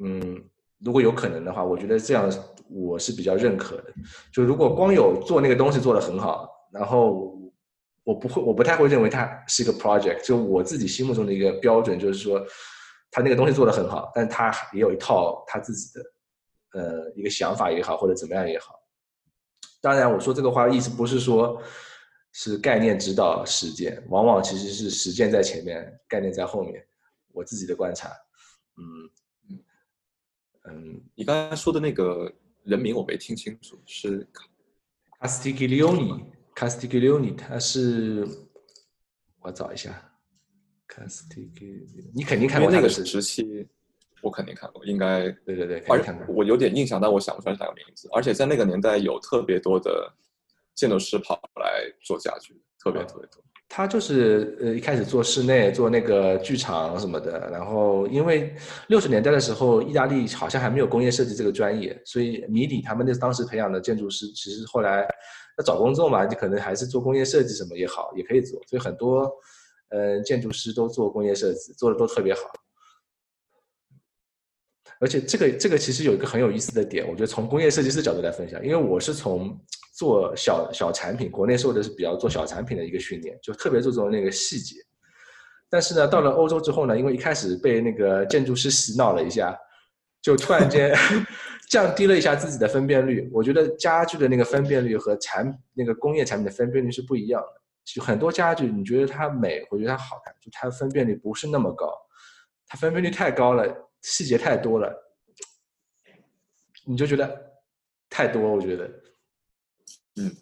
[0.04, 0.44] 嗯。
[0.80, 2.32] 如果有可能的话，我觉得这样
[2.70, 3.86] 我是比较认可的。
[4.32, 7.36] 就如果光有做那个东西做得很好，然后
[8.04, 10.22] 我不会，我不太会认为它是一个 project。
[10.24, 12.40] 就我自己心目中的一个标准，就是说
[13.10, 18.76] 他那个东西做得很好，但他也有一套他自己的呃一个想法也好，或者怎么样也好。
[19.82, 21.60] 当然，我说这个话的意思不是说
[22.34, 26.87] 是概念指导实践，往往其实是实践在前面，概念在后面。
[27.38, 28.10] 我自己的观察，
[28.78, 29.10] 嗯。
[30.70, 32.30] 嗯，你刚才说的那个
[32.66, 34.28] 人名我没听清楚，是
[35.22, 38.28] Castiglioni，Castiglioni，他是
[39.40, 40.12] 我找一下
[40.90, 43.66] ，Castiglioni，你肯定看过那个时期，
[44.22, 48.10] 我肯定看过，应该对对对，而我有点印象，但我想不出来是哪个名字。
[48.12, 50.14] 而且在那个年代，有特别多的
[50.76, 53.42] 建筑师跑来做家具，特别特别多。
[53.70, 58.56] 他就是呃一开始做室内做那个剧场什么的，然后因为
[58.88, 65.06] 六十年代的时候，意大利好像还没有工业设计这个专业，所以米里他们那当时培养的建筑师，其实后来
[65.58, 69.30] 那找工作嘛，你可能还是做工业设计什么也好，也可以做，所以很多
[69.90, 72.42] 呃建筑师都做工业设计，做的都特别好。
[75.02, 79.60] 而且这个这个其实有一个很有意思的点，我觉得从工业设计师角度来分享，因为我是从。
[79.98, 84.76] 做小小产品，国内受的是比较做小产品的一个训练，就特别注重那个细节。
[85.68, 89.58] 但是呢，到了欧洲之后呢，因为一开始被那个建筑师洗脑了一下，
[90.22, 90.96] 就突然间
[91.72, 93.28] 降低了一下自己的分辨率。
[93.34, 97.62] 我觉得家具的那个分辨率和产那个工业产品的分辨率是不一样的。
[97.84, 101.92] 就很多家具，你觉得它美，我觉得它好看，就它分辨率不是那么高。
[102.68, 103.66] 它分辨率太高了，
[104.04, 104.94] 细节太多了，
[106.86, 107.52] 你就觉得
[108.12, 108.88] 太多，我觉得。
[110.18, 110.36] 嗯，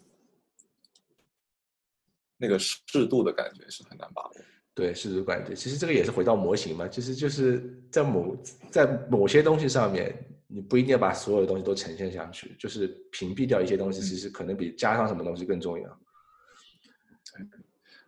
[2.36, 4.32] 那个适度的感觉是很难把握。
[4.74, 8.36] 对，适度感觉，其实这个也是回到模型嘛，其实就是在某
[8.70, 10.14] 在某些东西上面，
[10.46, 16.00] 你不一定要把所有的东西都呈现下去，就是屏蔽掉一些东西，其实可能比加上什么东西更重要。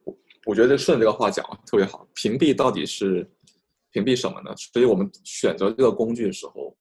[0.04, 3.26] 我我觉得顺这个话讲特别好，屏蔽到底是
[3.90, 4.54] 屏蔽什么呢？
[4.56, 6.76] 所以我们选择这个工具的时候，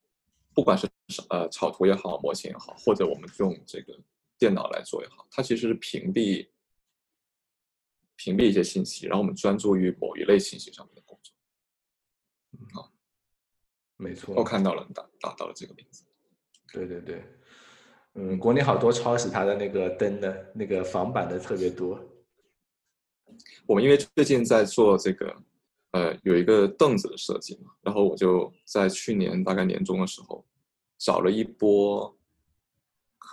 [0.54, 0.86] 不管是
[1.30, 3.98] 呃草图也好，模型也好，或者我们用这个。
[4.40, 6.48] 电脑来做也好，它其实是屏蔽
[8.16, 11.34] 屏蔽一些信息，然后我们专注于某一类信息上面的工作。
[12.74, 12.92] 好，
[13.96, 16.04] 没错，我看到了，打打到了这个名字。
[16.72, 17.24] 对对对，
[18.14, 22.00] 嗯，国内好多超市它的那个灯的那个仿版的特别多。
[23.66, 25.44] 我们因为最近在做这个，
[25.92, 30.46] 呃，有一个凳子的设计嘛，然后我就在去年大概年中的时候
[30.98, 32.16] 找了一波。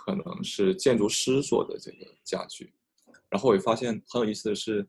[0.05, 2.71] 可能是建筑师做的这个家具，
[3.27, 4.87] 然后我也发现很有意思的是，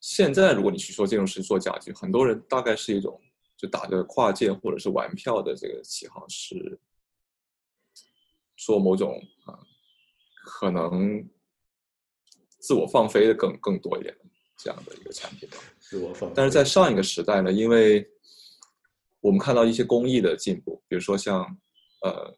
[0.00, 3.20] 现在如果你去说建筑师做家具，很多人大概是一种
[3.54, 6.80] 就打着跨界或者是玩票的这个旗号，是
[8.56, 9.60] 做某种啊
[10.42, 11.22] 可能
[12.58, 14.16] 自我放飞的更更多一点
[14.56, 15.46] 这样的一个产品。
[15.80, 16.32] 自我放。
[16.34, 18.08] 但是在上一个时代呢，因为
[19.20, 21.44] 我们看到一些工艺的进步，比如说像
[22.00, 22.34] 呃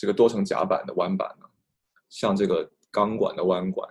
[0.00, 1.46] 这个多层夹板的弯板呢，
[2.08, 3.86] 像这个钢管的弯管，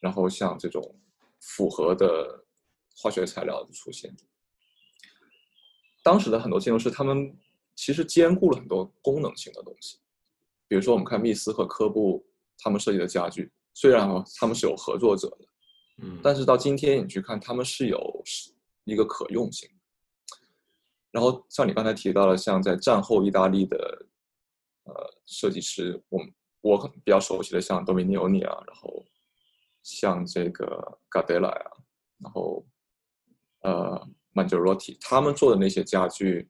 [0.00, 0.98] 然后像这种
[1.38, 2.42] 复合的
[2.96, 4.10] 化学材料的出现，
[6.02, 7.36] 当时的很多建筑师他们
[7.76, 9.98] 其实兼顾了很多功能性的东西，
[10.66, 12.26] 比如说我们看密斯和科布
[12.56, 14.08] 他们设计的家具，虽然
[14.40, 15.44] 他们是有合作者的，
[15.98, 18.22] 嗯，但是到今天你去看，他们是有
[18.84, 19.68] 一个可用性。
[21.10, 24.06] 然后像你刚才提到了，像在战后意大利的
[24.88, 26.20] 呃设计师，我
[26.62, 29.04] 我比较熟悉的像多米尼奥尼啊，然后
[29.82, 31.70] 像这个 Gardella 啊，
[32.18, 32.66] 然后
[33.60, 33.90] 呃
[34.32, 36.48] m a n g i r o t i 他们做的那些家具，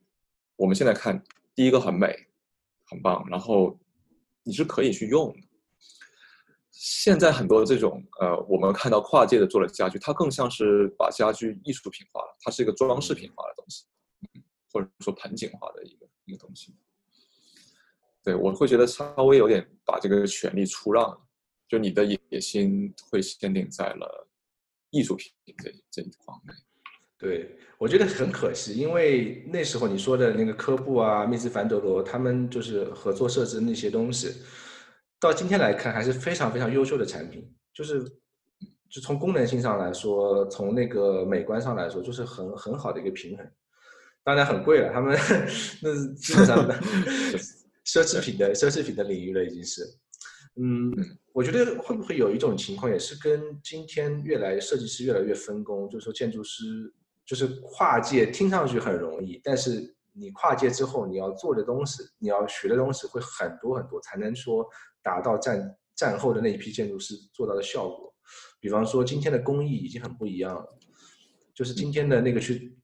[0.55, 1.23] 我们现在看
[1.53, 2.15] 第一个很美，
[2.85, 3.79] 很棒，然后
[4.43, 5.39] 你是可以去用的。
[6.71, 13.85] 现在很多这种呃，我们看到跨界的做的家具，它更像是把家具艺术品化了，它是一个装饰品化的东西。
[14.71, 16.75] 或者说盆景化的一个一个东西，
[18.23, 21.17] 对我会觉得稍微有点把这个权利出让，
[21.67, 24.27] 就你的野心会限定在了
[24.89, 26.55] 艺术品这这一方面。
[27.17, 34.33] 对我觉得很可惜，因为那时候你说的那个科布啊、密斯凡德罗他们就是合作设置那些东西，
[35.19, 38.03] 到今天来看还是非常非常优秀的产品，就是
[38.89, 43.45] 就从功能性上来说，从那个美观上来说，就是很很好的一个平衡。
[44.23, 45.17] 当然很贵了，他们
[45.83, 46.57] 那是基本上
[47.91, 49.81] 奢侈品的奢侈品的领域了，已经是。
[50.61, 50.93] 嗯，
[51.33, 56.93] 我觉得会不会有一种情况，也是跟今天越来设计师越来越分工，就是说建筑师
[57.25, 64.63] 就是跨界，听上去很容易，但是你跨界之后，你要做的东西，你要学的东西会很多很多，才能说
[65.01, 68.13] 达到战战后的那一批建筑师做到的效果。
[68.59, 70.77] 比方说，今天的工艺已经很不一样了，
[71.55, 72.75] 就是今天的那个去。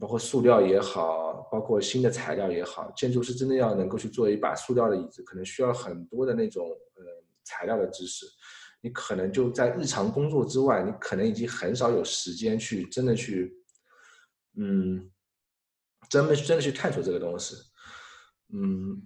[0.00, 7.04] 包括塑料也好，包括新的材料也好，建筑师真的要能够去做一把塑料的椅子，可能需要很多的那种呃
[7.44, 8.26] 材料的知识。
[8.80, 13.52] 你可能就在日常工作之外，你可能已经很少有时间去真的去，
[14.56, 15.10] 嗯，
[16.08, 17.56] 真的真的去探索这个东西。
[18.52, 19.02] 嗯，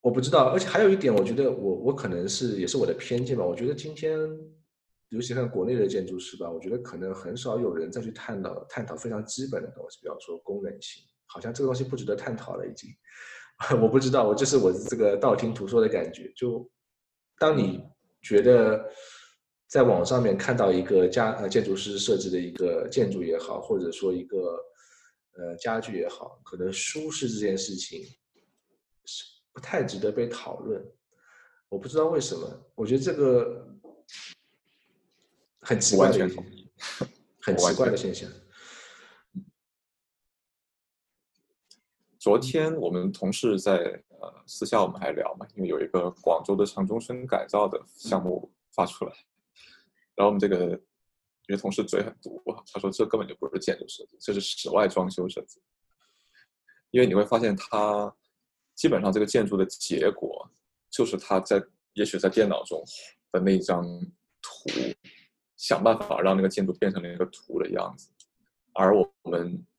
[0.00, 4.18] 我不知道，而且还有一点，我觉得我我可能是也是我的偏见吧，我觉得今天。
[5.12, 11.02] 尤其看国内的建筑师吧，我觉得可能很少有人再去探讨探讨非常基本的东西，比方说功能性，
[11.32, 12.90] 好像这个东西不值得探讨了已经。
[13.80, 16.32] 我不知道，我就是我这个道听途说的感觉。
[16.34, 16.68] 就
[17.38, 17.82] 当你
[18.22, 18.84] 觉得
[19.68, 24.58] 在网上面看到一个家呃建筑师设计的一个建筑也好，或者说一个
[25.36, 28.02] 呃家具也好，可能舒适这件事情
[29.04, 30.82] 是不太值得被讨论。
[31.68, 33.66] 我不知道为什么，我觉得这个。
[35.62, 36.26] 很奇怪的，
[37.42, 38.26] 很奇怪的现象。
[42.20, 43.76] 昨天我们同事在
[44.20, 49.12] 呃私下我们还聊嘛，因为有一个广州的城中村改造的项目发出来，
[50.14, 50.78] 然后我们这个
[51.46, 52.38] 有个同事嘴很毒，
[52.70, 55.62] 他说这根本就不是建筑设计，这是室外装修设计。
[56.90, 58.14] 因为你会发现，它
[58.74, 60.46] 基本上这个建筑的结果
[60.90, 61.62] 就是他在
[61.94, 62.84] 也许在电脑中
[63.32, 63.82] 的那张
[64.42, 64.68] 图。
[65.56, 68.08] 想办法让那个建筑变成了一个图的样子，
[68.72, 69.69] 而我们呃，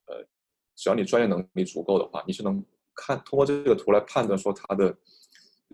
[0.82, 2.66] 只要你专业能力足够的话，你是能
[2.96, 4.98] 看通过这个图来判断说它的，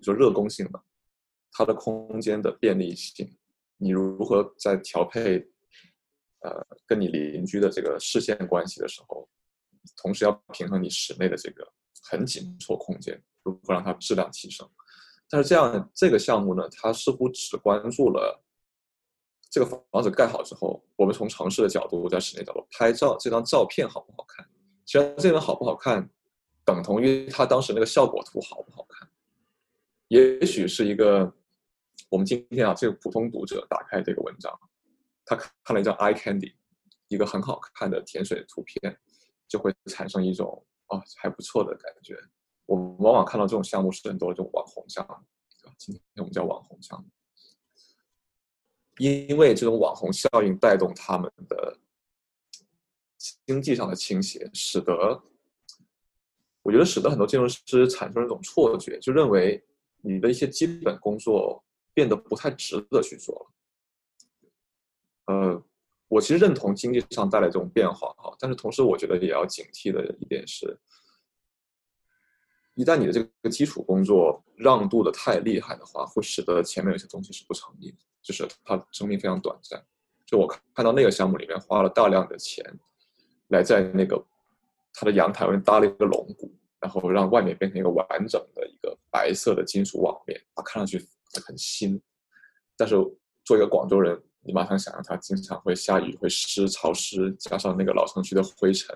[0.02, 0.84] 就热工性的，
[1.50, 3.26] 它的空间的便利性，
[3.78, 5.38] 你如何在调配，
[6.42, 9.26] 呃，跟你邻居的这个视线关系的时候，
[9.96, 11.66] 同时要平衡你室内的这个
[12.04, 14.70] 很紧凑空间，如何让它质量提升。
[15.30, 18.44] 但是这样这个项目呢，它似乎只关注了。
[19.50, 24.46] 这个房子盖好之后，我们从城市的角度，在室内角度拍照，这张照片好不好看？
[24.88, 26.10] 其实这张好不好看，
[26.64, 29.06] 等同于他当时那个效果图好不好看。
[30.08, 31.30] 也许是一个，
[32.08, 34.58] 我们今天啊，这个普通读者打开这个文章，
[35.26, 36.54] 他看了一张 eye candy，
[37.10, 38.98] 一个很好看的甜水图片，
[39.46, 42.18] 就会产生一种哦还不错的感觉。
[42.66, 47.06] 我们往往看到这种项目是很多这种网红项目，今天我们叫网红项目。
[49.00, 51.78] 因为这种网红效应带动他们的
[53.46, 55.22] 经济上的倾斜，使得
[56.62, 59.64] 我觉得使得很多建筑师产生一种错觉，就认为
[60.02, 61.64] 你的一些基本工作
[61.94, 63.52] 变得不太值得去做了。
[65.34, 65.64] 呃，
[66.08, 70.80] 我其实认同经济上带来这种变化哈，但是同时我觉得也要警惕的一点是，
[72.76, 77.98] 一旦你的这个基础工作让渡的太厉害的话，会使得前面有些东西是不成立的。
[78.22, 79.82] 就是它生命非常短暂，
[80.26, 82.62] 就我看到那个项目里面花了大量的钱，
[83.50, 84.22] 来在那个
[84.94, 91.06] 它的阳台外面搭了一个龙骨，然后让外面变成一个完整的一个白色的金属网面，它看上去
[91.46, 92.02] 很新。
[92.76, 92.96] 但是
[93.44, 98.96] 作为一个广州人，你马上想象它经常会下雨、会湿、潮湿，加上那个老城区的灰尘。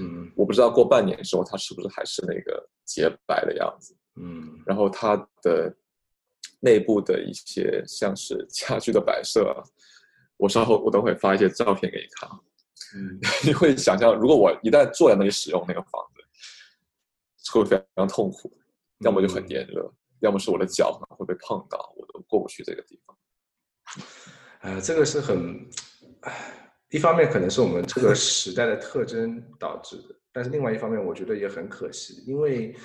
[0.00, 3.96] 嗯我不知道过半年之后它是不是还是那个洁白的样子。
[4.16, 5.74] 嗯然后它的
[6.60, 9.62] 内部的一些像是家具的摆设啊，
[10.36, 12.38] 我稍后我等会发一些照片给你看啊。
[12.94, 13.18] 嗯。
[13.44, 16.22] 你会想象，如果我一旦坐在那里使用那个房子，
[17.52, 18.52] 会非常痛苦，
[19.00, 23.16] 要么就很炎热，要么是我的脚可能会被碰到，我都过不去这个地方。
[24.60, 25.66] 呃，这个是很，
[26.20, 32.76] 唉，一方面可能是我们这个时代的特征导致的，但是另外一方面，我觉得也很可惜，因为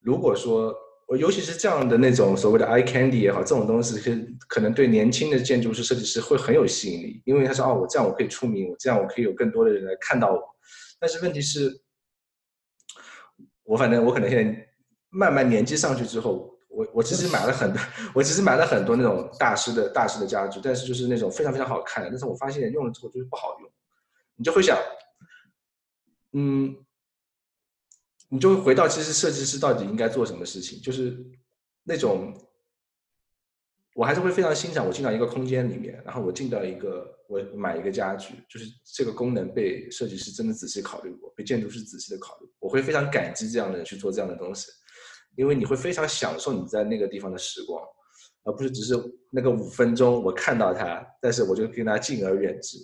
[0.00, 0.74] 如果说，我
[1.08, 10.40] 我尤其是这样的那种所谓的 eye candy 也好，这种东西是可能对年轻的建筑师、设计师会很有吸引力，因为他说哦，我这样我可以出名，我这样我可以有更多的人来看到我。
[11.00, 11.80] 但是问题是，
[13.64, 14.68] 我反正我可能现在
[15.08, 17.80] 慢慢年纪上去之后，我我其实买了很多，
[18.14, 23.70] 我其实买了很多那种大师的大师的家具，但是就是那种非常非常好看的，但是我发现用了之后就是不好用，
[24.36, 24.76] 你就会想，
[26.34, 26.76] 嗯，
[28.28, 31.16] 你就会回到其实设计师到底应该做什么事情，就是
[31.84, 32.34] 那种，
[33.94, 44.70] 我还是会非常欣赏我进到一个空间里面，然后我进到一个我买一个家具，就是这个功能被设计师真的仔细考虑过，被建筑师仔细的考虑，我会非常感激这样的人去做这样的东西。
[45.36, 47.80] 因为你会非常享受你在那个地方的时光，
[48.42, 48.94] 而不是只是
[49.30, 52.76] 那个五分钟我看到它，但是我就跟它敬而远之。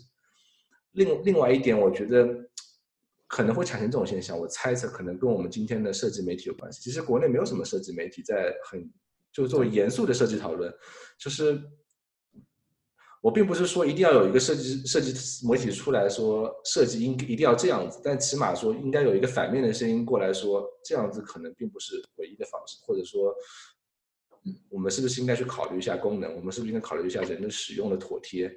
[0.92, 2.24] 另另外一点，我觉得
[3.26, 6.80] 可能会产生这种现象，我猜测可能跟我们今天的设计媒体有关系。
[6.80, 8.88] 其实国内没有什么设计媒体在很
[9.32, 10.72] 就作为严肃的设计讨论，
[11.18, 11.60] 就是
[13.20, 15.12] 我并不是说一定要有一个设计设计
[15.48, 23.34] 媒体出来说设计应一定要这样子，但起码说应该有一个反面的声音过来说这样子可能并不是唯一的方式，或者说，
[24.44, 26.36] 嗯，我们是不是应该去考虑一下功能？
[26.36, 28.54] 我们是不是应该考虑一下人的使用的妥帖？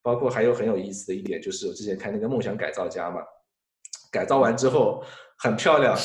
[0.00, 3.20] 包括还有很有意思的一点就是我之前看那个梦想改造家嘛，
[4.14, 5.02] 改造完之后
[5.36, 5.98] 很漂亮，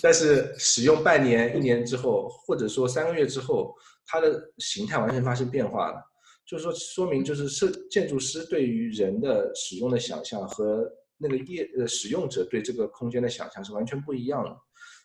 [0.00, 3.74] 但是使用半年一年之后，或者说三个月之后，
[4.06, 6.00] 它的形态完全发生变化了。
[6.46, 10.88] 就是说，说明就是设建筑师对于人的使用的想象和
[11.18, 14.56] 那个业呃使用者对这个空间的想象是完全不一样的。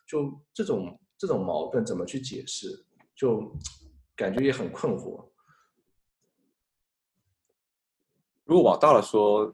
[0.06, 2.68] 就这种这种矛盾怎么去解释，
[3.16, 3.52] 就
[4.14, 5.28] 感觉也很困惑。
[8.44, 9.52] 如果往大了说，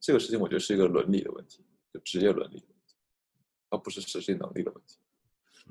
[0.00, 1.61] 这个事情我觉得是一个伦理的问题，
[1.92, 2.94] 就职业伦理的问题，
[3.70, 4.98] 而不是实际能力的问题。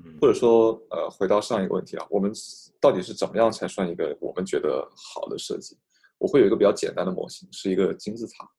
[0.04, 2.32] 嗯或者说，呃，回到上一个问题啊，我们
[2.80, 5.76] 到底是怎么样才算一个我们觉得好的设计？
[6.16, 8.50] 我会有一个比较简单的模型，是一个金字塔。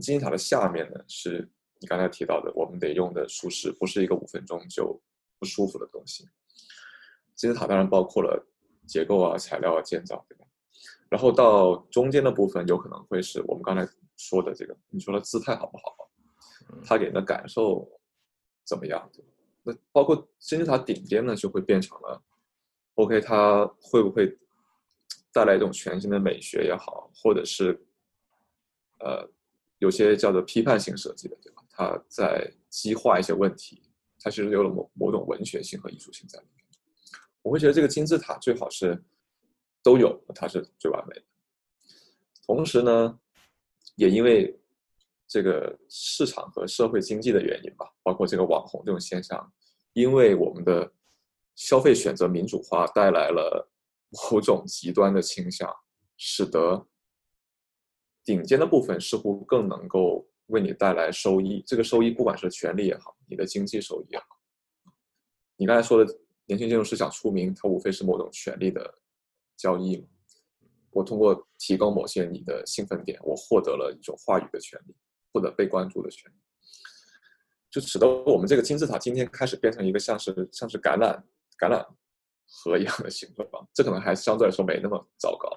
[0.00, 5.00] 金字塔的下面呢，是你刚才提到的，我们得用的舒适，不是一个五分钟就
[5.38, 6.28] 不舒服的东西。
[7.34, 8.46] 金字塔当然包括了
[8.86, 10.46] 结构啊、材料啊、建造，对吧？
[11.08, 16.09] 然后到中间的部分，有可能会是我们刚才说的这个，你说的姿态好不好？
[16.84, 17.88] 它给人的感受
[18.64, 19.10] 怎么样？
[19.62, 22.22] 那包括金字塔顶尖呢，就会变成了
[22.94, 24.26] ，OK，它会不会
[25.32, 27.78] 带来一种全新的美学也好，或者是
[29.00, 29.28] 呃
[29.78, 31.62] 有些叫做批判性设计的，对吧？
[31.70, 33.82] 它在激化一些问题，
[34.18, 36.64] 它其实有了某某种文学性和艺术性在里面。
[37.42, 39.02] 我会觉得这个金字塔最好是
[39.82, 41.22] 都有，它是最完美的。
[42.44, 43.18] 同时呢，
[43.96, 44.59] 也因为
[45.30, 49.52] 这个市场和社会经济的原因吧，包括这个网红这种现象，
[49.92, 50.92] 因为我们的
[51.54, 53.70] 消费选择民主化带来了
[54.32, 55.72] 某种极端的倾向，
[56.16, 56.84] 使得
[58.24, 61.62] 顶尖的部分似乎更能够为你带来收益。
[61.64, 64.24] 这个收益不管是权利也好，你的经济收益也好，
[65.54, 66.12] 你刚才说的
[66.46, 68.98] 年轻建筑师想出名，它无非是某种权利的
[69.56, 70.08] 交易嘛。
[70.90, 74.96] 我通过提高某些你的兴奋点，我获得了一种话语的权利。
[75.32, 76.34] 或者被关注的权利，
[77.70, 81.20] 就使得我们这个金字塔今天开始变成一个像是像是橄榄
[81.58, 81.86] 橄榄
[82.46, 85.48] 核一样的形状，这可能还相对来说没那么糟糕。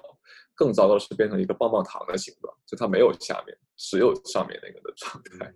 [0.56, 5.52] 更糟糕的是变成一个棒棒糖的形状，就它没有下面，只有上面那个的状态。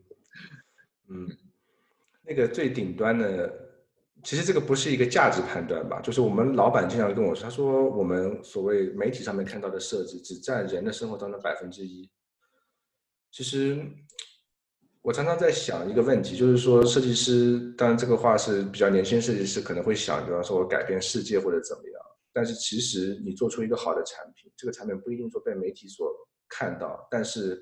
[1.08, 1.28] 嗯，
[2.22, 3.48] 那个最顶端的，
[4.24, 6.00] 其实这个不是一个价值判断吧？
[6.00, 12.10] 就是我们老板经常跟我说，他说我们所谓媒体上面看到的设计，只占人的生活当中百分之一。
[13.30, 13.84] 其实，
[15.02, 22.02] 我常常在想一个问题，就是说，设计师，当然这个话是比较年轻设计师可能会想，比方说我改变世界或者怎么样。
[22.32, 26.12] 但是其实你做出一个好的产品，这个产品不一定说被媒体所
[26.48, 27.60] 看到，但是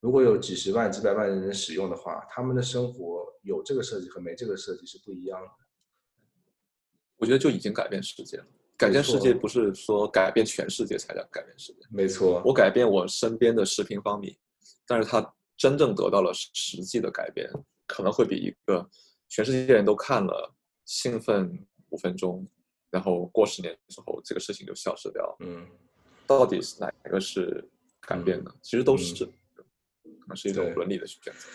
[0.00, 5.48] 如果有几十万、几百万人使用的话，他们的生活有这个设计和没这个设计是不一样的。
[7.16, 8.46] 我觉得就已经改变世界了。
[8.76, 11.80] 改变世界不是说改变全世界才叫改变世界。
[11.90, 14.36] 没错，我改变我身边的十平方米，
[14.90, 15.24] 但是它
[15.56, 17.48] 真正得到了实际的改变，
[17.86, 18.84] 可能会比一个
[19.28, 20.52] 全世界人都看了
[20.84, 22.44] 兴奋五分钟，
[22.90, 25.36] 然后过十年之后这个事情就消失掉。
[25.38, 25.64] 嗯，
[26.26, 27.64] 到底是哪一个是
[28.00, 28.52] 改变的？
[28.62, 31.48] 其实都是，可能是一种伦理的选择。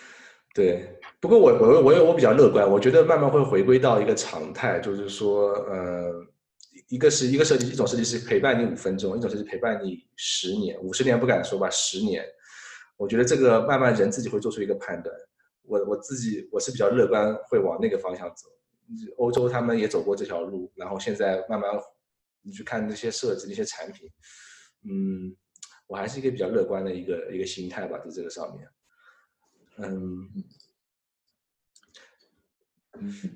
[0.54, 6.26] 对，不过我我我我比较乐观，我觉得慢慢会回归到一个常态，就是说，呃。
[6.90, 12.24] 一个是一个设计，一种设计师陪伴你五分钟，一种设计陪伴你十年、五十年不敢说吧，十年。
[12.98, 15.16] 我觉得这个慢慢人自己会做出一个判断。
[15.64, 18.48] 我我自己我是比较乐观，会往那个方向走。
[19.18, 21.72] 欧洲他们也走过这条路，然后现在慢慢
[22.44, 24.08] 你去看那些设计、那些产品，
[24.84, 25.36] 嗯，
[25.88, 28.70] 我还是一个比较乐观的一个一个心态吧，在这个上面。
[29.78, 30.30] 嗯
[33.00, 33.36] 嗯。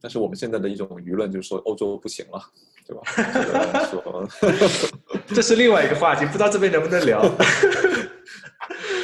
[0.00, 2.42] 但是我们现在的一种舆论就是说欧洲不行了，
[2.84, 3.02] 对吧？
[3.86, 4.28] 说
[5.32, 7.22] 这是另外一个话题，不知道这边能不能聊。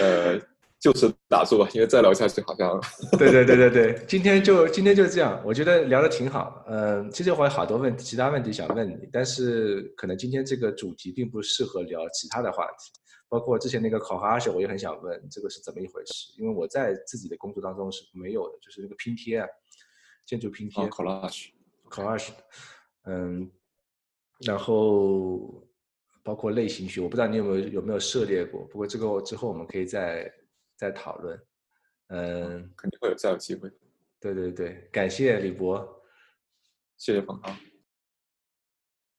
[0.00, 0.40] 呃，
[0.78, 2.80] 就此打住吧，因为再聊下去好像……
[3.18, 6.64] 对对对对对，今天就今天就这样，我觉得聊的挺好。
[6.68, 12.92] 嗯，其实我有好多问题，其他问题想问你，但是可能今天这个主题并不适合聊其他的话题，
[13.28, 19.46] 包括之前那个考哈士，我也很想问这个是怎么一回事，因为我在自己的工作当中是没有的，就是那个拼贴啊。
[20.26, 22.28] 建筑拼贴，collage，collage，
[23.06, 23.50] 嗯，
[24.44, 25.66] 然后
[26.28, 30.30] 包括类型学，我不知道你有没有有没有涉猎过，不过这个之后我们可以再
[30.76, 31.40] 再讨论，
[32.08, 33.72] 嗯，肯定会有再有机会。
[34.20, 36.02] 对对对，感谢李博，
[36.98, 37.50] 谢谢冯浩。